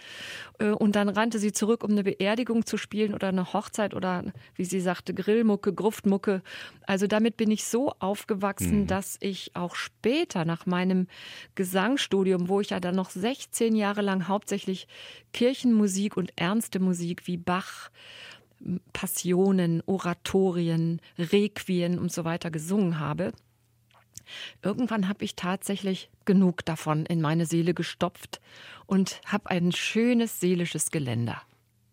[0.59, 4.23] äh, und dann rannte sie zurück, um eine Beerdigung zu spielen oder eine Hochzeit oder,
[4.55, 6.41] wie sie sagte, Grillmucke, Gruftmucke.
[6.85, 8.87] Also damit bin ich so aufgewachsen, mhm.
[8.87, 11.07] dass ich auch später nach meinem
[11.55, 14.87] Gesangsstudium, wo ich ja dann noch 16 Jahre lang hauptsächlich
[15.33, 17.89] Kirchenmusik und ernste Musik wie Bach,
[18.93, 23.33] Passionen, Oratorien, Requien und so weiter gesungen habe,
[24.61, 28.41] Irgendwann habe ich tatsächlich genug davon in meine Seele gestopft
[28.85, 31.41] und habe ein schönes seelisches Geländer.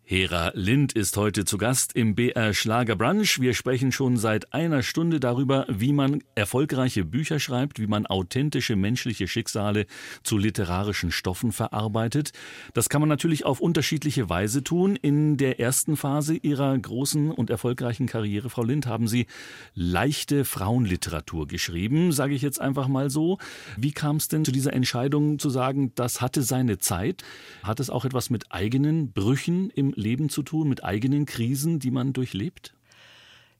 [0.05, 3.39] Hera Lind ist heute zu Gast im BR Schlagerbrunch.
[3.39, 8.75] Wir sprechen schon seit einer Stunde darüber, wie man erfolgreiche Bücher schreibt, wie man authentische
[8.75, 9.85] menschliche Schicksale
[10.21, 12.33] zu literarischen Stoffen verarbeitet.
[12.73, 14.97] Das kann man natürlich auf unterschiedliche Weise tun.
[14.97, 19.25] In der ersten Phase Ihrer großen und erfolgreichen Karriere, Frau Lind, haben Sie
[19.73, 23.37] leichte Frauenliteratur geschrieben, sage ich jetzt einfach mal so.
[23.77, 27.23] Wie kam es denn zu dieser Entscheidung zu sagen, das hatte seine Zeit?
[27.63, 31.91] Hat es auch etwas mit eigenen Brüchen im Leben zu tun, mit eigenen Krisen, die
[31.91, 32.73] man durchlebt?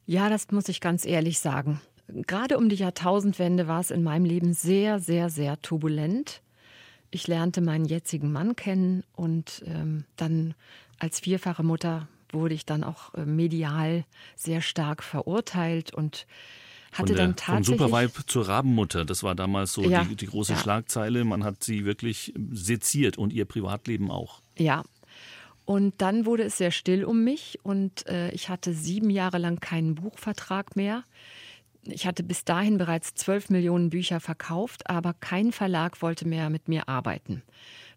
[0.05, 1.81] Ja, das muss ich ganz ehrlich sagen.
[2.07, 6.41] Gerade um die Jahrtausendwende war es in meinem Leben sehr, sehr, sehr turbulent.
[7.11, 10.55] Ich lernte meinen jetzigen Mann kennen und ähm, dann
[10.99, 16.25] als vierfache Mutter wurde ich dann auch äh, medial sehr stark verurteilt und
[16.91, 17.79] hatte der, dann tatsächlich.
[17.79, 20.59] Vom Supervibe zur Rabenmutter, das war damals so ja, die, die, große ja.
[20.59, 21.23] Schlagzeile.
[21.23, 24.41] Man hat sie wirklich seziert und ihr Privatleben auch.
[24.57, 24.83] Ja,
[25.65, 29.59] und dann wurde es sehr still um mich und äh, ich hatte sieben Jahre lang
[29.59, 31.03] keinen Buchvertrag mehr.
[31.85, 36.67] Ich hatte bis dahin bereits zwölf Millionen Bücher verkauft, aber kein Verlag wollte mehr mit
[36.67, 37.43] mir arbeiten.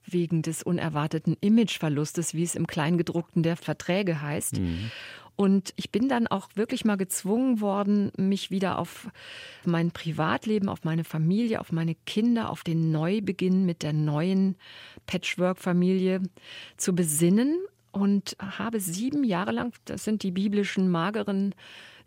[0.05, 4.61] Wegen des unerwarteten Imageverlustes, wie es im Kleingedruckten der Verträge heißt.
[4.61, 4.91] Mhm.
[5.37, 9.09] Und ich bin dann auch wirklich mal gezwungen worden, mich wieder auf
[9.65, 14.57] mein Privatleben, auf meine Familie, auf meine Kinder, auf den Neubeginn mit der neuen
[15.07, 16.23] Patchwork-Familie
[16.79, 17.59] zu besinnen
[17.93, 21.55] und habe sieben Jahre lang, das sind die biblischen mageren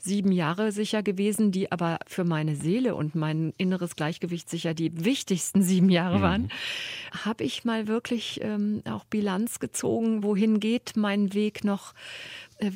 [0.02, 5.04] sieben Jahre sicher gewesen, die aber für meine Seele und mein inneres Gleichgewicht sicher die
[5.04, 6.22] wichtigsten sieben Jahre mhm.
[6.22, 7.26] waren, mhm.
[7.26, 11.94] habe ich mal wirklich ähm, auch Bilanz gezogen, wohin geht mein Weg noch,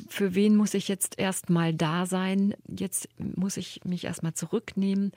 [0.08, 4.34] für wen muss ich jetzt erst mal da sein, jetzt muss ich mich erst mal
[4.34, 5.12] zurücknehmen.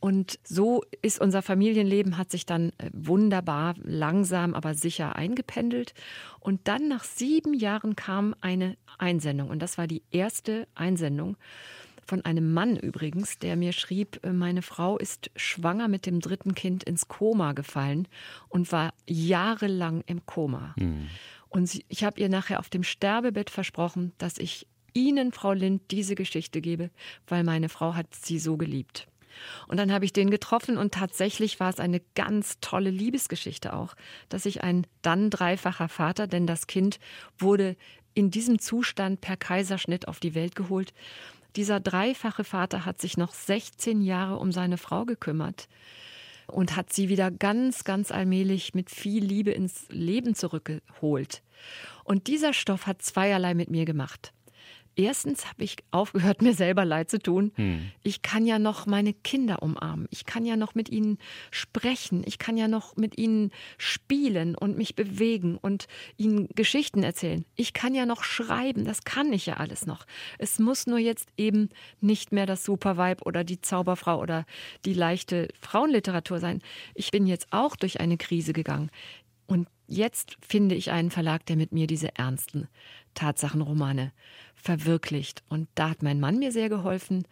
[0.00, 5.92] Und so ist unser Familienleben, hat sich dann äh, wunderbar, langsam, aber sicher eingependelt.
[6.40, 9.50] Und dann nach sieben Jahren kam eine Einsendung.
[9.50, 11.36] Und das war die erste Einsendung
[12.06, 16.54] von einem Mann übrigens, der mir schrieb, äh, meine Frau ist schwanger mit dem dritten
[16.54, 18.08] Kind ins Koma gefallen
[18.48, 20.74] und war jahrelang im Koma.
[20.76, 21.08] Mhm.
[21.50, 26.14] Und ich habe ihr nachher auf dem Sterbebett versprochen, dass ich Ihnen, Frau Lind, diese
[26.14, 26.90] Geschichte gebe,
[27.26, 29.06] weil meine Frau hat sie so geliebt.
[29.68, 33.94] Und dann habe ich den getroffen und tatsächlich war es eine ganz tolle Liebesgeschichte auch,
[34.28, 36.98] dass ich ein dann dreifacher Vater, denn das Kind
[37.38, 37.76] wurde
[38.14, 40.92] in diesem Zustand per Kaiserschnitt auf die Welt geholt.
[41.56, 45.68] Dieser dreifache Vater hat sich noch 16 Jahre um seine Frau gekümmert
[46.52, 51.42] und hat sie wieder ganz, ganz allmählich mit viel Liebe ins Leben zurückgeholt.
[52.04, 54.32] Und dieser Stoff hat zweierlei mit mir gemacht.
[55.00, 57.52] Erstens habe ich aufgehört, mir selber leid zu tun.
[57.54, 57.90] Hm.
[58.02, 60.06] Ich kann ja noch meine Kinder umarmen.
[60.10, 61.16] Ich kann ja noch mit ihnen
[61.50, 62.22] sprechen.
[62.26, 65.86] Ich kann ja noch mit ihnen spielen und mich bewegen und
[66.18, 67.46] ihnen Geschichten erzählen.
[67.56, 68.84] Ich kann ja noch schreiben.
[68.84, 70.04] Das kann ich ja alles noch.
[70.38, 71.70] Es muss nur jetzt eben
[72.02, 74.44] nicht mehr das Supervibe oder die Zauberfrau oder
[74.84, 76.60] die leichte Frauenliteratur sein.
[76.94, 78.90] Ich bin jetzt auch durch eine Krise gegangen.
[79.46, 82.68] Und jetzt finde ich einen Verlag, der mit mir diese ernsten
[83.14, 84.12] Tatsachenromane
[84.62, 85.42] verwirklicht.
[85.48, 87.26] Und da hat mein Mann mir sehr geholfen.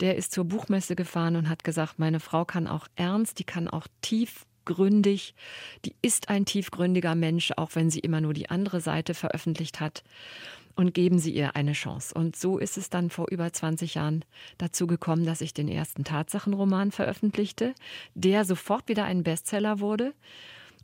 [0.00, 3.68] Der ist zur Buchmesse gefahren und hat gesagt, meine Frau kann auch ernst, die kann
[3.68, 5.34] auch tiefgründig,
[5.84, 10.02] die ist ein tiefgründiger Mensch, auch wenn sie immer nur die andere Seite veröffentlicht hat.
[10.78, 12.12] Und geben Sie ihr eine Chance.
[12.12, 14.26] Und so ist es dann vor über 20 Jahren
[14.58, 17.74] dazu gekommen, dass ich den ersten Tatsachenroman veröffentlichte,
[18.14, 20.12] der sofort wieder ein Bestseller wurde.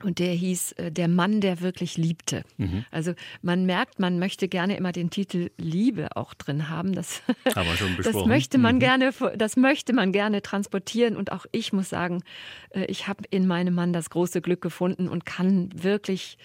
[0.02, 2.44] Und der hieß äh, Der Mann, der wirklich liebte.
[2.56, 2.84] Mhm.
[2.90, 6.92] Also man merkt, man möchte gerne immer den Titel Liebe auch drin haben.
[6.92, 7.22] Das,
[7.54, 8.18] haben wir schon besprochen.
[8.18, 8.80] Das möchte man mhm.
[8.80, 11.16] gerne, das möchte man gerne transportieren.
[11.16, 12.22] Und auch ich muss sagen,
[12.70, 16.38] äh, ich habe in meinem Mann das große Glück gefunden und kann wirklich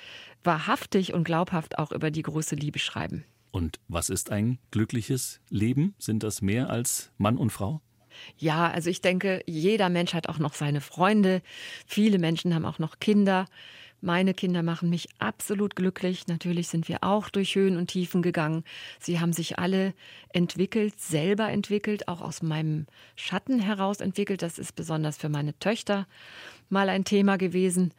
[0.44, 3.24] wahrhaftig und glaubhaft auch über die große Liebe schreiben.
[3.52, 5.96] Und was ist ein glückliches Leben?
[5.98, 7.82] Sind das mehr als Mann und Frau?
[8.38, 11.42] Ja, also ich denke, jeder Mensch hat auch noch seine Freunde.
[11.86, 13.46] Viele Menschen haben auch noch Kinder.
[14.00, 16.28] Meine Kinder machen mich absolut glücklich.
[16.28, 18.64] Natürlich sind wir auch durch Höhen und Tiefen gegangen.
[19.00, 19.94] Sie haben sich alle
[20.34, 24.44] entwickelt, selber entwickelt, auch aus meinem Schatten heraus entwickelt.
[24.44, 26.06] Das ist besonders für meine Töchter
[26.70, 27.94] mal ein Thema gewesen.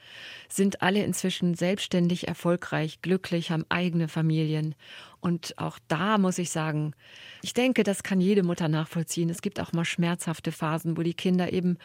[0.48, 4.74] Sind alle inzwischen selbstständig, erfolgreich, glücklich, haben eigene Familien.
[5.20, 6.94] Und auch da muss ich sagen,
[7.42, 9.30] ich denke, das kann jede Mutter nachvollziehen.
[9.30, 11.78] Es gibt auch mal schmerzhafte Phasen, wo die Kinder eben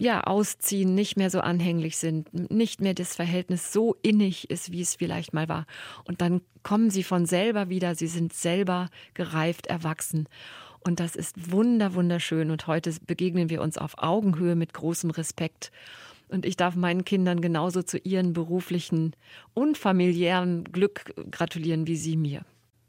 [0.00, 4.80] ja, ausziehen, nicht mehr so anhänglich sind, nicht mehr das Verhältnis so innig ist, wie
[4.80, 5.66] es vielleicht mal war.
[6.04, 10.28] Und dann kommen sie von selber wieder, sie sind selber gereift, erwachsen.
[10.80, 12.50] Und das ist wunder, wunderschön.
[12.50, 15.70] Und heute begegnen wir uns auf Augenhöhe mit großem Respekt.
[16.28, 19.14] Und ich darf meinen Kindern genauso zu ihren beruflichen
[19.52, 22.42] und familiären Glück gratulieren wie sie mir.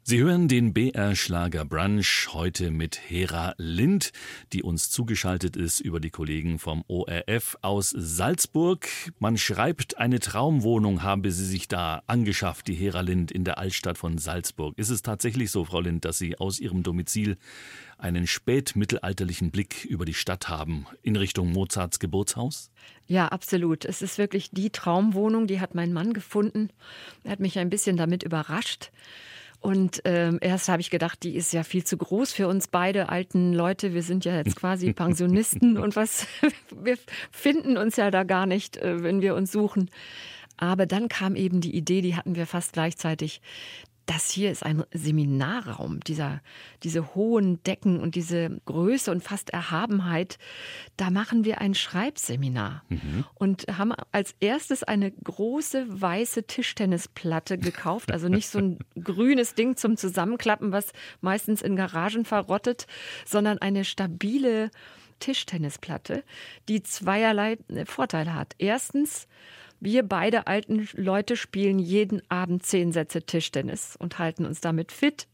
[0.06, 4.12] Sie hören den BR Schlager Brunch heute mit Hera Lind,
[4.52, 8.86] die uns zugeschaltet ist über die Kollegen vom ORF aus Salzburg.
[9.18, 13.96] Man schreibt, eine Traumwohnung habe sie sich da angeschafft, die Hera Lind in der Altstadt
[13.96, 14.76] von Salzburg.
[14.76, 17.38] Ist es tatsächlich so, Frau Lind, dass Sie aus Ihrem Domizil
[17.96, 22.70] einen spätmittelalterlichen Blick über die Stadt haben in Richtung Mozarts Geburtshaus?
[23.06, 23.86] Ja, absolut.
[23.86, 26.68] Es ist wirklich die Traumwohnung, die hat mein Mann gefunden.
[27.22, 28.90] Er hat mich ein bisschen damit überrascht.
[29.64, 33.08] Und ähm, erst habe ich gedacht, die ist ja viel zu groß für uns beide
[33.08, 33.94] alten Leute.
[33.94, 36.26] Wir sind ja jetzt quasi Pensionisten und was,
[36.70, 36.98] wir
[37.30, 39.88] finden uns ja da gar nicht, äh, wenn wir uns suchen.
[40.58, 43.40] Aber dann kam eben die Idee, die hatten wir fast gleichzeitig,
[44.06, 46.42] das hier ist ein Seminarraum, dieser,
[46.82, 50.38] diese hohen Decken und diese Größe und fast Erhabenheit.
[50.96, 53.24] Da machen wir ein Schreibseminar mhm.
[53.34, 58.12] und haben als erstes eine große weiße Tischtennisplatte gekauft.
[58.12, 62.86] Also nicht so ein grünes Ding zum Zusammenklappen, was meistens in Garagen verrottet,
[63.24, 64.70] sondern eine stabile
[65.20, 66.24] Tischtennisplatte,
[66.68, 68.54] die zweierlei Vorteile hat.
[68.58, 69.26] Erstens,
[69.80, 75.26] wir beide alten Leute spielen jeden Abend zehn Sätze Tischtennis und halten uns damit fit.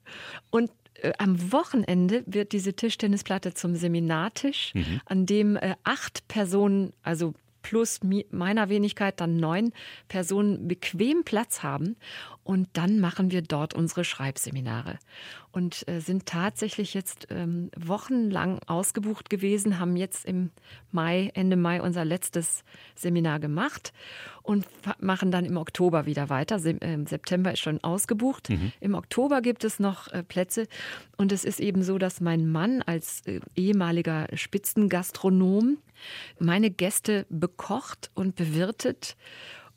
[0.51, 0.71] Und
[1.03, 5.01] äh, am Wochenende wird diese Tischtennisplatte zum Seminartisch, mhm.
[5.07, 8.01] an dem äh, acht Personen, also plus
[8.31, 9.73] meiner Wenigkeit dann neun
[10.09, 11.97] Personen bequem Platz haben.
[12.51, 14.99] Und dann machen wir dort unsere Schreibseminare
[15.53, 20.51] und äh, sind tatsächlich jetzt ähm, wochenlang ausgebucht gewesen, haben jetzt im
[20.91, 22.65] Mai, Ende Mai unser letztes
[22.97, 23.93] Seminar gemacht
[24.43, 24.67] und
[24.99, 26.57] machen dann im Oktober wieder weiter.
[26.65, 28.51] Im ähm, September ist schon ausgebucht.
[28.51, 28.73] Mhm.
[28.81, 30.67] Im Oktober gibt es noch äh, Plätze
[31.19, 35.79] und es ist eben so, dass mein Mann als äh, ehemaliger Spitzengastronom
[36.41, 39.17] meine Gäste bekocht und bewirtet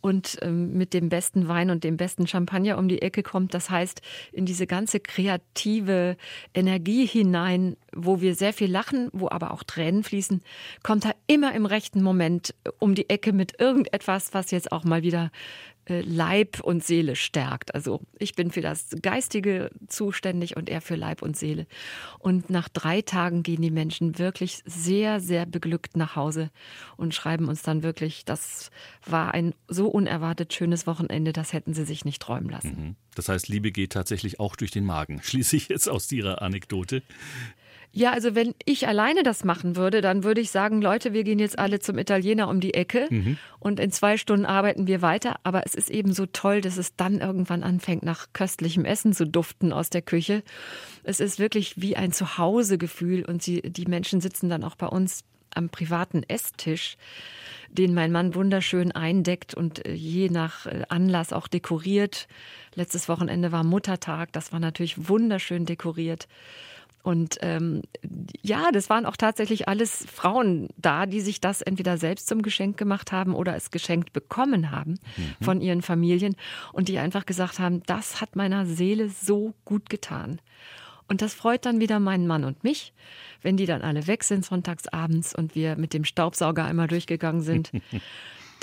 [0.03, 3.53] und ähm, mit dem besten Wein und dem besten Champagner um die Ecke kommt.
[3.53, 4.01] Das heißt,
[4.33, 6.17] in diese ganze kreative
[6.53, 10.41] Energie hinein, wo wir sehr viel lachen, wo aber auch Tränen fließen,
[10.83, 15.03] kommt er immer im rechten Moment um die Ecke mit irgendetwas, was jetzt auch mal
[15.03, 17.75] wieder äh, Leib und Seele stärkt.
[17.75, 21.67] Also ich bin für das Geistige zuständig und er für Leib und Seele.
[22.19, 26.51] Und nach drei Tagen gehen die Menschen wirklich sehr, sehr beglückt nach Hause
[26.95, 28.71] und schreiben uns dann wirklich, das
[29.05, 32.75] war ein so unerwartet schönes Wochenende, das hätten sie sich nicht träumen lassen.
[32.77, 32.95] Mhm.
[33.15, 35.21] Das heißt, Liebe geht tatsächlich auch durch den Magen.
[35.23, 37.03] Schließe ich jetzt aus Ihrer Anekdote.
[37.95, 41.37] Ja, also wenn ich alleine das machen würde, dann würde ich sagen, Leute, wir gehen
[41.37, 43.37] jetzt alle zum Italiener um die Ecke mhm.
[43.59, 45.35] und in zwei Stunden arbeiten wir weiter.
[45.43, 49.27] Aber es ist eben so toll, dass es dann irgendwann anfängt, nach köstlichem Essen zu
[49.27, 50.41] duften aus der Küche.
[51.03, 55.23] Es ist wirklich wie ein Zuhausegefühl und sie, die Menschen sitzen dann auch bei uns
[55.53, 56.97] am privaten Esstisch,
[57.69, 62.27] den mein Mann wunderschön eindeckt und äh, je nach äh, Anlass auch dekoriert.
[62.73, 66.27] Letztes Wochenende war Muttertag, das war natürlich wunderschön dekoriert.
[67.03, 67.81] Und ähm,
[68.41, 72.77] ja, das waren auch tatsächlich alles Frauen da, die sich das entweder selbst zum Geschenk
[72.77, 75.43] gemacht haben oder es geschenkt bekommen haben mhm.
[75.43, 76.37] von ihren Familien
[76.71, 80.39] und die einfach gesagt haben, das hat meiner Seele so gut getan.
[81.09, 82.93] Und das freut dann wieder meinen Mann und mich,
[83.41, 87.41] wenn die dann alle weg sind sonntags abends und wir mit dem Staubsauger einmal durchgegangen
[87.41, 87.71] sind.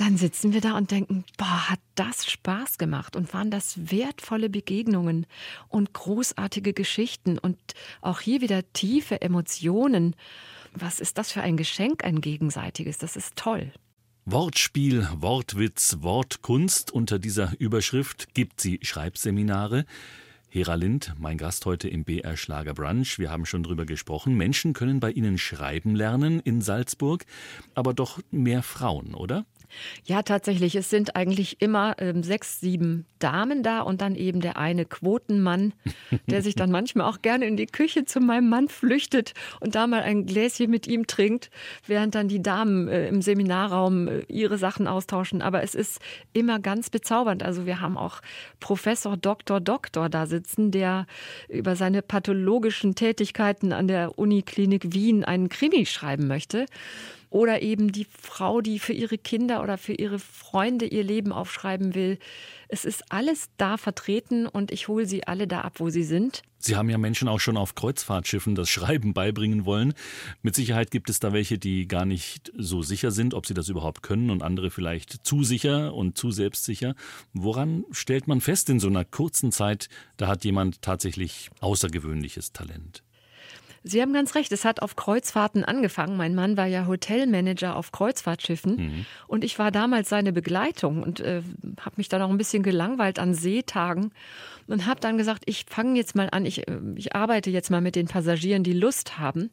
[0.00, 4.48] dann sitzen wir da und denken, boah, hat das Spaß gemacht und waren das wertvolle
[4.48, 5.26] Begegnungen
[5.68, 7.58] und großartige Geschichten und
[8.00, 10.16] auch hier wieder tiefe Emotionen.
[10.72, 12.96] Was ist das für ein Geschenk, ein gegenseitiges?
[12.96, 13.72] Das ist toll.
[14.24, 16.92] Wortspiel, Wortwitz, Wortkunst.
[16.92, 19.84] Unter dieser Überschrift gibt sie Schreibseminare.
[20.48, 23.18] Hera Lind, mein Gast heute im BR Schlager Brunch.
[23.18, 24.34] Wir haben schon drüber gesprochen.
[24.34, 27.26] Menschen können bei Ihnen schreiben lernen in Salzburg,
[27.74, 29.44] aber doch mehr Frauen, oder?
[30.04, 30.74] Ja, tatsächlich.
[30.74, 35.72] Es sind eigentlich immer ähm, sechs, sieben Damen da und dann eben der eine Quotenmann,
[36.26, 39.86] der sich dann manchmal auch gerne in die Küche zu meinem Mann flüchtet und da
[39.86, 41.50] mal ein Gläschen mit ihm trinkt,
[41.86, 45.42] während dann die Damen äh, im Seminarraum äh, ihre Sachen austauschen.
[45.42, 46.00] Aber es ist
[46.32, 47.42] immer ganz bezaubernd.
[47.42, 48.20] Also wir haben auch
[48.58, 49.60] Professor Dr.
[49.60, 51.06] Doktor da sitzen, der
[51.48, 56.66] über seine pathologischen Tätigkeiten an der Uniklinik Wien einen Krimi schreiben möchte
[57.30, 61.94] oder eben die Frau, die für ihre Kinder oder für ihre Freunde ihr Leben aufschreiben
[61.94, 62.18] will.
[62.68, 66.42] Es ist alles da vertreten und ich hole sie alle da ab, wo sie sind.
[66.58, 69.94] Sie haben ja Menschen auch schon auf Kreuzfahrtschiffen das Schreiben beibringen wollen.
[70.42, 73.68] Mit Sicherheit gibt es da welche, die gar nicht so sicher sind, ob sie das
[73.68, 76.94] überhaupt können und andere vielleicht zu sicher und zu selbstsicher.
[77.32, 83.02] Woran stellt man fest in so einer kurzen Zeit, da hat jemand tatsächlich außergewöhnliches Talent?
[83.82, 86.16] Sie haben ganz recht, es hat auf Kreuzfahrten angefangen.
[86.16, 89.06] Mein Mann war ja Hotelmanager auf Kreuzfahrtschiffen mhm.
[89.26, 91.42] und ich war damals seine Begleitung und äh,
[91.80, 94.12] habe mich dann auch ein bisschen gelangweilt an Seetagen
[94.66, 97.80] und habe dann gesagt, ich fange jetzt mal an, ich, äh, ich arbeite jetzt mal
[97.80, 99.50] mit den Passagieren, die Lust haben.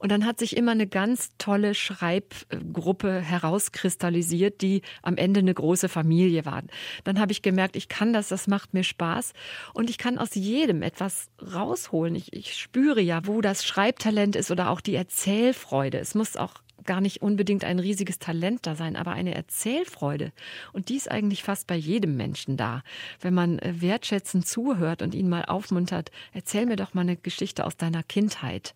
[0.00, 5.90] Und dann hat sich immer eine ganz tolle Schreibgruppe herauskristallisiert, die am Ende eine große
[5.90, 6.62] Familie war.
[7.04, 9.34] Dann habe ich gemerkt, ich kann das, das macht mir Spaß
[9.74, 12.14] und ich kann aus jedem etwas rausholen.
[12.14, 15.98] Ich, ich spüre ja, wo das Schreibtalent ist oder auch die Erzählfreude.
[15.98, 20.32] Es muss auch gar nicht unbedingt ein riesiges Talent da sein, aber eine Erzählfreude.
[20.72, 22.82] Und die ist eigentlich fast bei jedem Menschen da.
[23.20, 27.66] Wenn man äh, wertschätzend zuhört und ihn mal aufmuntert, erzähl mir doch mal eine Geschichte
[27.66, 28.74] aus deiner Kindheit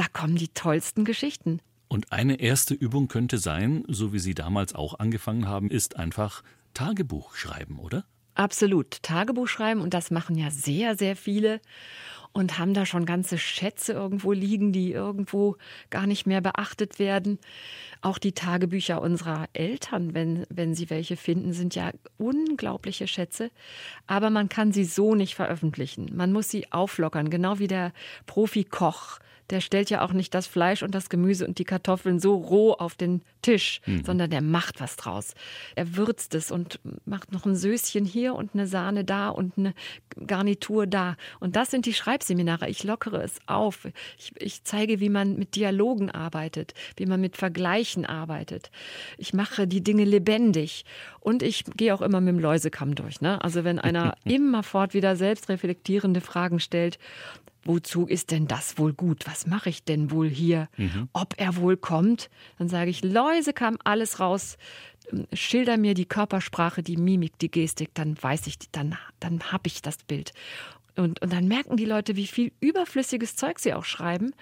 [0.00, 1.60] da kommen die tollsten Geschichten.
[1.88, 6.42] Und eine erste Übung könnte sein, so wie Sie damals auch angefangen haben, ist einfach
[6.72, 8.06] Tagebuch schreiben, oder?
[8.34, 9.02] Absolut.
[9.02, 11.60] Tagebuch schreiben und das machen ja sehr, sehr viele
[12.32, 15.56] und haben da schon ganze Schätze irgendwo liegen, die irgendwo
[15.90, 17.38] gar nicht mehr beachtet werden.
[18.00, 23.50] Auch die Tagebücher unserer Eltern, wenn, wenn sie welche finden, sind ja unglaubliche Schätze.
[24.06, 26.08] Aber man kann sie so nicht veröffentlichen.
[26.14, 27.92] Man muss sie auflockern, genau wie der
[28.24, 29.18] Profikoch
[29.50, 32.72] der stellt ja auch nicht das Fleisch und das Gemüse und die Kartoffeln so roh
[32.72, 34.04] auf den Tisch, mhm.
[34.04, 35.34] sondern der macht was draus.
[35.74, 39.74] Er würzt es und macht noch ein Söschen hier und eine Sahne da und eine
[40.26, 41.16] Garnitur da.
[41.40, 42.68] Und das sind die Schreibseminare.
[42.68, 43.88] Ich lockere es auf.
[44.18, 48.70] Ich, ich zeige, wie man mit Dialogen arbeitet, wie man mit Vergleichen arbeitet.
[49.18, 50.84] Ich mache die Dinge lebendig.
[51.20, 53.20] Und ich gehe auch immer mit dem Läusekamm durch.
[53.20, 53.42] Ne?
[53.42, 56.98] Also wenn einer immerfort wieder selbstreflektierende Fragen stellt,
[57.64, 59.26] wozu ist denn das wohl gut?
[59.26, 60.68] Was mache ich denn wohl hier?
[60.76, 61.08] Mhm.
[61.12, 62.30] Ob er wohl kommt?
[62.58, 64.56] Dann sage ich, Läuse kam alles raus.
[65.32, 69.82] Schilder mir die Körpersprache, die Mimik, die Gestik, dann weiß ich, dann, dann habe ich
[69.82, 70.32] das Bild.
[70.96, 74.32] Und, und dann merken die Leute, wie viel überflüssiges Zeug sie auch schreiben.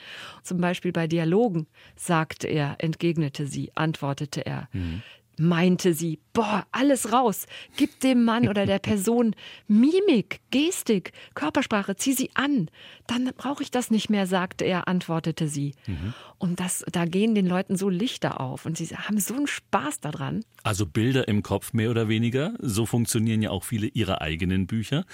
[0.42, 4.68] Zum Beispiel bei Dialogen sagte er, entgegnete sie, antwortete er.
[4.72, 5.02] Mhm
[5.38, 6.18] meinte sie.
[6.32, 7.46] Boah, alles raus.
[7.76, 9.34] Gib dem Mann oder der Person
[9.68, 12.70] Mimik, Gestik, Körpersprache, zieh sie an.
[13.06, 15.74] Dann brauche ich das nicht mehr, sagte er, antwortete sie.
[15.86, 16.14] Mhm.
[16.38, 20.00] Und das, da gehen den Leuten so Lichter auf und sie haben so einen Spaß
[20.00, 20.44] daran.
[20.62, 22.54] Also Bilder im Kopf mehr oder weniger.
[22.60, 25.04] So funktionieren ja auch viele ihrer eigenen Bücher.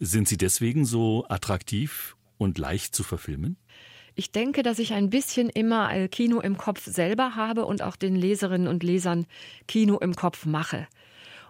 [0.00, 3.56] Sind sie deswegen so attraktiv und leicht zu verfilmen?
[4.14, 7.96] Ich denke, dass ich ein bisschen immer äh, Kino im Kopf selber habe und auch
[7.96, 9.26] den Leserinnen und Lesern
[9.66, 10.86] Kino im Kopf mache.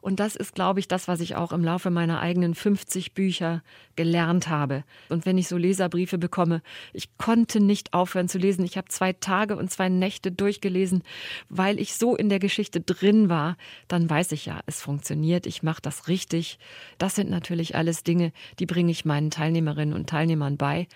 [0.03, 3.63] Und das ist, glaube ich, das, was ich auch im Laufe meiner eigenen 50 Bücher
[3.95, 4.83] gelernt habe.
[5.09, 6.61] Und wenn ich so Leserbriefe bekomme,
[6.93, 8.65] ich konnte nicht aufhören zu lesen.
[8.65, 11.05] Ich habe zwei Tage und zwei Nächte durchgelesen,
[11.49, 13.57] weil ich so in der Geschichte drin war.
[13.87, 16.59] Dann weiß ich ja, es funktioniert, ich mache das richtig.
[16.99, 20.89] Das sind natürlich alles Dinge, die bringe ich meinen Teilnehmerinnen und Teilnehmern bei.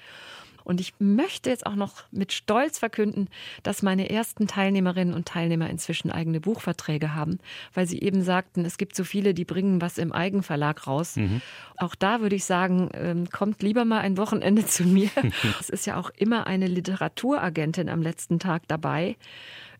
[0.66, 3.28] Und ich möchte jetzt auch noch mit Stolz verkünden,
[3.62, 7.38] dass meine ersten Teilnehmerinnen und Teilnehmer inzwischen eigene Buchverträge haben,
[7.72, 11.14] weil sie eben sagten, es gibt so viele, die bringen was im Eigenverlag raus.
[11.14, 11.40] Mhm.
[11.76, 15.10] Auch da würde ich sagen, ähm, kommt lieber mal ein Wochenende zu mir.
[15.60, 19.16] es ist ja auch immer eine Literaturagentin am letzten Tag dabei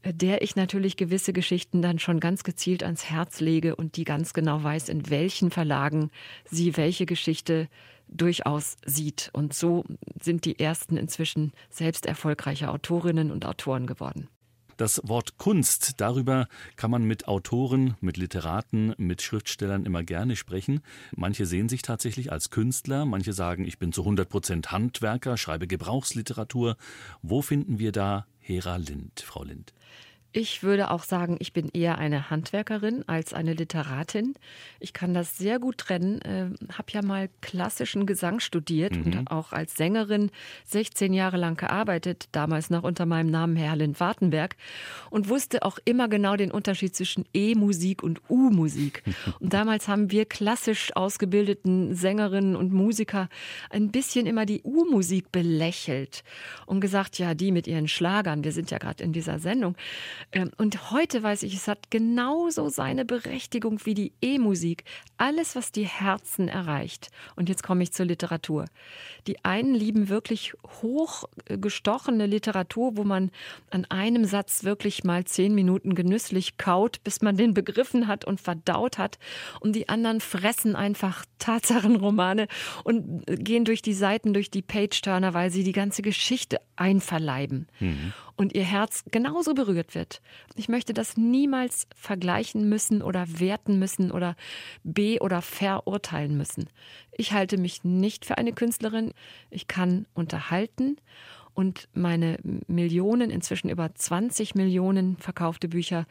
[0.03, 4.05] äh, der ich natürlich gewisse Geschichten dann schon ganz gezielt ans Herz lege und die
[4.05, 6.11] ganz genau weiß, in welchen Verlagen
[6.45, 7.69] sie welche Geschichte
[8.09, 9.31] durchaus sieht.
[9.33, 9.85] Und so
[10.21, 14.29] sind die ersten inzwischen selbst erfolgreiche Autorinnen und Autoren geworden.
[14.77, 20.81] Das Wort Kunst, darüber kann man mit Autoren, mit Literaten, mit Schriftstellern immer gerne sprechen.
[21.17, 25.67] Manche sehen sich tatsächlich als Künstler, manche sagen, ich bin zu 100 Prozent Handwerker, schreibe
[25.67, 26.77] Gebrauchsliteratur.
[27.23, 29.73] Wo finden wir da Hera Lind, Frau Lind?
[30.33, 34.35] Ich würde auch sagen, ich bin eher eine Handwerkerin als eine Literatin.
[34.81, 36.21] Ich kann das sehr gut trennen.
[36.21, 39.05] Äh, habe ja mal klassischen Gesang studiert mhm.
[39.05, 40.31] und auch als Sängerin
[40.65, 44.57] 16 Jahre lang gearbeitet, damals noch unter meinem Namen Herlin Wartenberg
[45.11, 49.03] und wusste auch immer genau den Unterschied zwischen E-Musik und U-Musik.
[49.41, 53.29] Und damals haben wir klassisch ausgebildeten Sängerinnen und Musiker
[53.71, 56.23] ein bisschen immer die U-Musik belächelt
[56.67, 59.77] und gesagt, ja, die mit ihren Schlagern, wir sind ja gerade in dieser Sendung,
[60.59, 64.85] und heute weiß ich, es hat genauso seine Berechtigung wie die E-Musik.
[65.17, 67.09] Alles, was die Herzen erreicht.
[67.37, 68.67] Und jetzt komme ich zur Literatur.
[69.27, 70.53] Die einen lieben wirklich
[70.83, 73.31] hochgestochene Literatur, wo man
[73.71, 78.41] an einem Satz wirklich mal zehn Minuten genüsslich kaut, bis man den begriffen hat und
[78.41, 79.19] verdaut hat.
[79.61, 82.49] Und die anderen fressen einfach Tatsachenromane
[82.85, 87.69] und gehen durch die Seiten, durch die Page-Turner, weil sie die ganze Geschichte einverleiben.
[87.81, 90.21] Mhm und ihr Herz genauso berührt wird.
[90.55, 94.37] Ich möchte das niemals vergleichen müssen oder werten müssen oder
[94.85, 96.69] be- oder verurteilen müssen.
[97.13, 99.13] Ich halte mich nicht für eine Künstlerin.
[99.51, 100.97] Ich kann unterhalten
[101.55, 106.07] und meine Millionen, inzwischen über 20 Millionen verkaufte Bücher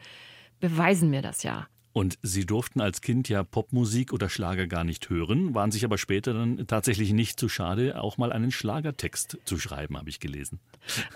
[0.58, 1.68] beweisen mir das ja.
[1.96, 5.96] Und Sie durften als Kind ja Popmusik oder Schlager gar nicht hören, waren sich aber
[5.96, 10.60] später dann tatsächlich nicht zu schade, auch mal einen Schlagertext zu schreiben, habe ich gelesen.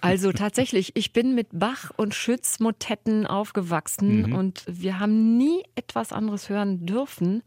[0.00, 4.34] Also tatsächlich, ich bin mit Bach und Schütz Motetten aufgewachsen mhm.
[4.34, 7.42] und wir haben nie etwas anderes hören dürfen.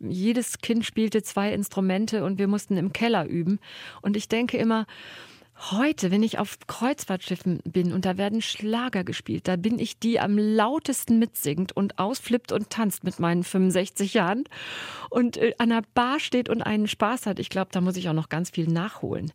[0.00, 3.60] Jedes Kind spielte zwei Instrumente und wir mussten im Keller üben.
[4.02, 4.86] Und ich denke immer,
[5.70, 10.20] Heute, wenn ich auf Kreuzfahrtschiffen bin und da werden Schlager gespielt, da bin ich die
[10.20, 14.44] am lautesten mitsingt und ausflippt und tanzt mit meinen 65 Jahren
[15.08, 17.38] und äh, an der Bar steht und einen Spaß hat.
[17.38, 19.32] Ich glaube, da muss ich auch noch ganz viel nachholen.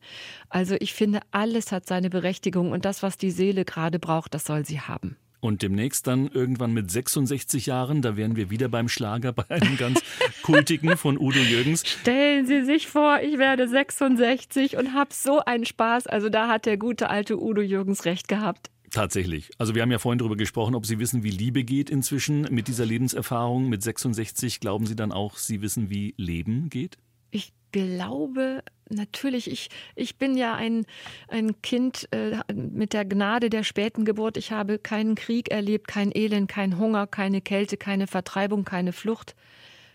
[0.49, 4.45] Also ich finde, alles hat seine Berechtigung und das, was die Seele gerade braucht, das
[4.45, 5.17] soll sie haben.
[5.41, 9.77] Und demnächst dann irgendwann mit 66 Jahren, da wären wir wieder beim Schlager bei einem
[9.77, 10.01] ganz
[10.43, 11.83] kultigen von Udo Jürgens.
[11.85, 16.07] Stellen Sie sich vor, ich werde 66 und habe so einen Spaß.
[16.07, 18.69] Also da hat der gute alte Udo Jürgens recht gehabt.
[18.91, 19.51] Tatsächlich.
[19.57, 22.67] Also wir haben ja vorhin darüber gesprochen, ob Sie wissen, wie Liebe geht inzwischen mit
[22.67, 23.69] dieser Lebenserfahrung.
[23.69, 26.97] Mit 66 glauben Sie dann auch, Sie wissen, wie Leben geht?
[27.31, 30.85] Ich glaube, natürlich, ich, ich bin ja ein,
[31.27, 34.37] ein Kind äh, mit der Gnade der späten Geburt.
[34.37, 39.35] Ich habe keinen Krieg erlebt, kein Elend, kein Hunger, keine Kälte, keine Vertreibung, keine Flucht.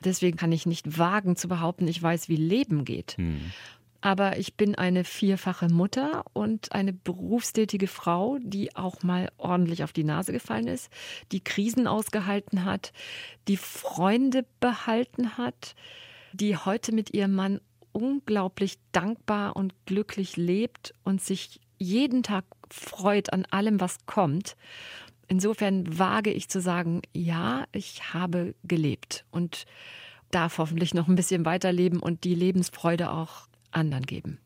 [0.04, 3.12] Deswegen kann ich nicht wagen zu behaupten, ich weiß, wie Leben geht.
[3.16, 3.52] Hm.
[4.04, 9.94] Aber ich bin eine vierfache Mutter und eine berufstätige Frau, die auch mal ordentlich auf
[9.94, 10.90] die Nase gefallen ist,
[11.32, 12.92] die Krisen ausgehalten hat,
[13.48, 15.74] die Freunde behalten hat,
[16.34, 17.60] die heute mit ihrem Mann
[17.92, 24.56] unglaublich dankbar und glücklich lebt und sich jeden Tag freut an allem, was kommt.
[25.28, 29.64] Insofern wage ich zu sagen, ja, ich habe gelebt und
[30.30, 34.38] darf hoffentlich noch ein bisschen weiterleben und die Lebensfreude auch anderen geben.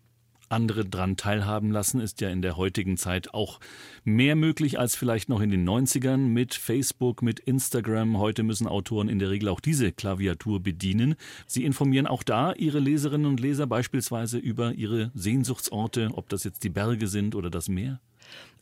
[0.49, 3.61] Andere dran teilhaben lassen, ist ja in der heutigen Zeit auch
[4.05, 8.19] mehr möglich als vielleicht noch in den 90ern mit Facebook, mit Instagram.
[8.19, 11.15] Heute müssen Autoren in der Regel auch diese Klaviatur bedienen.
[11.47, 16.65] Sie informieren auch da Ihre Leserinnen und Leser beispielsweise über ihre Sehnsuchtsorte, ob das jetzt
[16.65, 18.01] die Berge sind oder das Meer?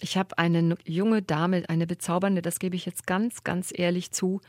[0.00, 4.40] Ich habe eine junge Dame, eine bezaubernde, das gebe ich jetzt ganz, ganz ehrlich zu,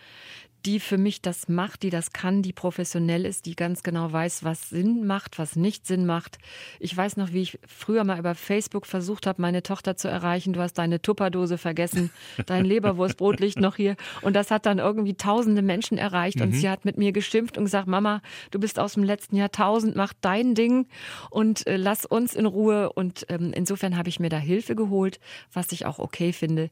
[0.67, 4.43] die für mich das macht, die das kann, die professionell ist, die ganz genau weiß,
[4.43, 6.39] was Sinn macht, was nicht Sinn macht.
[6.81, 10.51] Ich weiß noch, wie ich früher mal über Facebook versucht habe, meine Tochter zu erreichen.
[10.51, 12.09] Du hast deine Tupperdose vergessen,
[12.47, 13.95] dein Leberwurstbrot liegt noch hier.
[14.21, 16.41] Und das hat dann irgendwie tausende Menschen erreicht.
[16.41, 16.55] Und mhm.
[16.55, 20.11] sie hat mit mir geschimpft und gesagt, Mama, du bist aus dem letzten Jahrtausend, mach
[20.19, 20.87] dein Ding
[21.29, 22.91] und äh, lass uns in Ruhe.
[22.91, 25.21] Und ähm, insofern habe ich mir da Hilfe geholt,
[25.53, 26.69] was ich auch okay finde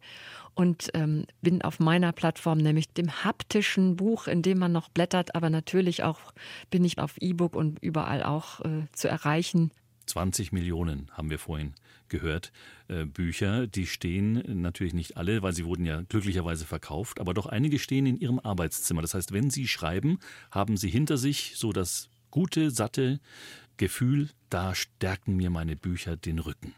[0.55, 5.35] und ähm, bin auf meiner Plattform, nämlich dem haptischen Buch, in dem man noch blättert,
[5.35, 6.33] aber natürlich auch
[6.71, 9.71] bin ich auf E-Book und überall auch äh, zu erreichen.
[10.07, 11.73] 20 Millionen haben wir vorhin
[12.07, 12.51] gehört.
[12.87, 17.47] Äh, Bücher, die stehen natürlich nicht alle, weil sie wurden ja glücklicherweise verkauft, aber doch
[17.47, 19.01] einige stehen in ihrem Arbeitszimmer.
[19.01, 20.19] Das heißt, wenn Sie schreiben,
[20.51, 23.19] haben Sie hinter sich so das gute, satte
[23.77, 26.73] Gefühl, da stärken mir meine Bücher den Rücken.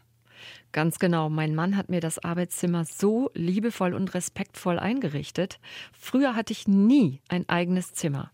[0.72, 1.28] Ganz genau.
[1.28, 5.58] Mein Mann hat mir das Arbeitszimmer so liebevoll und respektvoll eingerichtet.
[5.92, 8.30] Früher hatte ich nie ein eigenes Zimmer.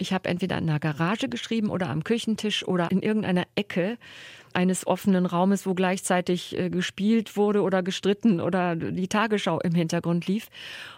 [0.00, 3.98] Ich habe entweder in der Garage geschrieben oder am Küchentisch oder in irgendeiner Ecke
[4.54, 10.26] eines offenen Raumes, wo gleichzeitig äh, gespielt wurde oder gestritten oder die Tagesschau im Hintergrund
[10.26, 10.48] lief.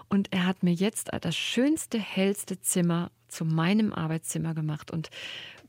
[0.08, 4.90] Und er hat mir jetzt das schönste, hellste Zimmer zu meinem Arbeitszimmer gemacht.
[4.90, 5.08] Und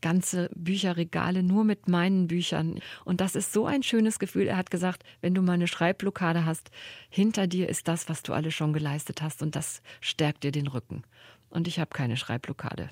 [0.02, 2.80] ganze Bücherregale nur mit meinen Büchern.
[3.06, 4.48] Und das ist so ein schönes Gefühl.
[4.48, 6.72] Er hat gesagt, wenn du mal eine Schreibblockade hast,
[7.10, 10.68] hinter dir ist das, was du alles schon geleistet hast und das stärkt dir den
[10.68, 11.04] Rücken.
[11.50, 12.90] Und ich habe keine Schreibblockade.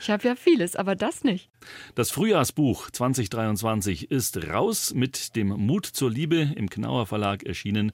[0.00, 1.48] Ich habe ja vieles, aber das nicht.
[1.94, 7.92] Das Frühjahrsbuch 2023 ist raus mit dem Mut zur Liebe im Knauer Verlag erschienen.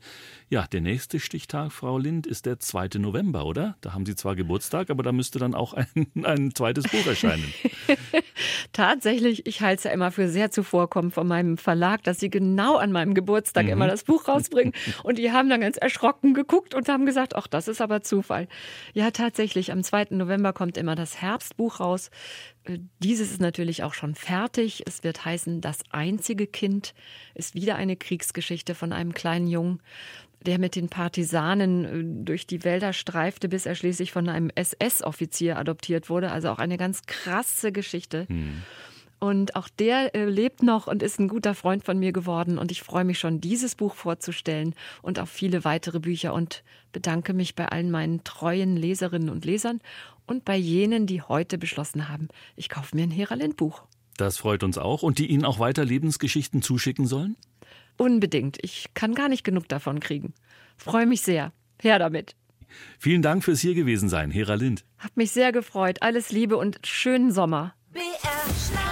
[0.49, 2.99] Ja, der nächste Stichtag, Frau Lind, ist der 2.
[2.99, 3.77] November, oder?
[3.81, 7.53] Da haben Sie zwar Geburtstag, aber da müsste dann auch ein, ein zweites Buch erscheinen.
[8.79, 12.77] Tatsächlich, ich halte es ja immer für sehr zuvorkommend von meinem Verlag, dass sie genau
[12.77, 13.73] an meinem Geburtstag mhm.
[13.73, 14.73] immer das Buch rausbringen.
[15.03, 18.47] Und die haben dann ganz erschrocken geguckt und haben gesagt, ach, das ist aber Zufall.
[18.95, 20.09] Ja, tatsächlich, am 2.
[20.11, 22.13] November kommt immer das Herbstbuch raus.
[22.63, 24.85] Äh, dieses ist natürlich auch schon fertig.
[24.87, 26.95] Es wird heißen, das einzige Kind
[27.35, 29.83] ist wieder eine Kriegsgeschichte von einem kleinen Jungen,
[30.47, 35.59] der mit den Partisanen äh, durch die Wälder streifte, bis er schließlich von einem SS-Offizier
[35.59, 36.31] adoptiert wurde.
[36.31, 38.27] Also auch eine ganz krasse Geschichte.
[38.29, 38.63] Hm.
[39.21, 42.57] Und auch der äh, lebt noch und ist ein guter Freund von mir geworden.
[42.57, 46.63] Und ich freue mich schon, dieses Buch vorzustellen und auch viele weitere Bücher und
[46.93, 49.81] bedanke mich bei allen meinen treuen Leserinnen und Lesern
[50.27, 53.83] und bei jenen, die heute beschlossen haben, ich kaufe mir ein Heralind-Buch.
[54.17, 55.03] Das freut uns auch.
[55.03, 57.37] Und die Ihnen auch weiter Lebensgeschichten zuschicken sollen?
[57.99, 58.57] Unbedingt.
[58.63, 60.33] Ich kann gar nicht genug davon kriegen.
[60.79, 61.53] Freue mich sehr.
[61.83, 62.35] Her damit.
[62.99, 64.85] Vielen Dank fürs hier gewesen sein, Hera Lind.
[64.99, 65.99] Hab mich sehr gefreut.
[66.01, 67.75] Alles Liebe und schönen Sommer.
[67.93, 68.05] BR
[68.57, 68.89] Schlager.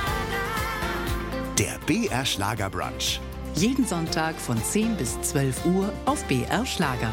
[1.59, 3.21] Der BR Schlager Brunch.
[3.55, 7.13] Jeden Sonntag von 10 bis 12 Uhr auf BR Schlager.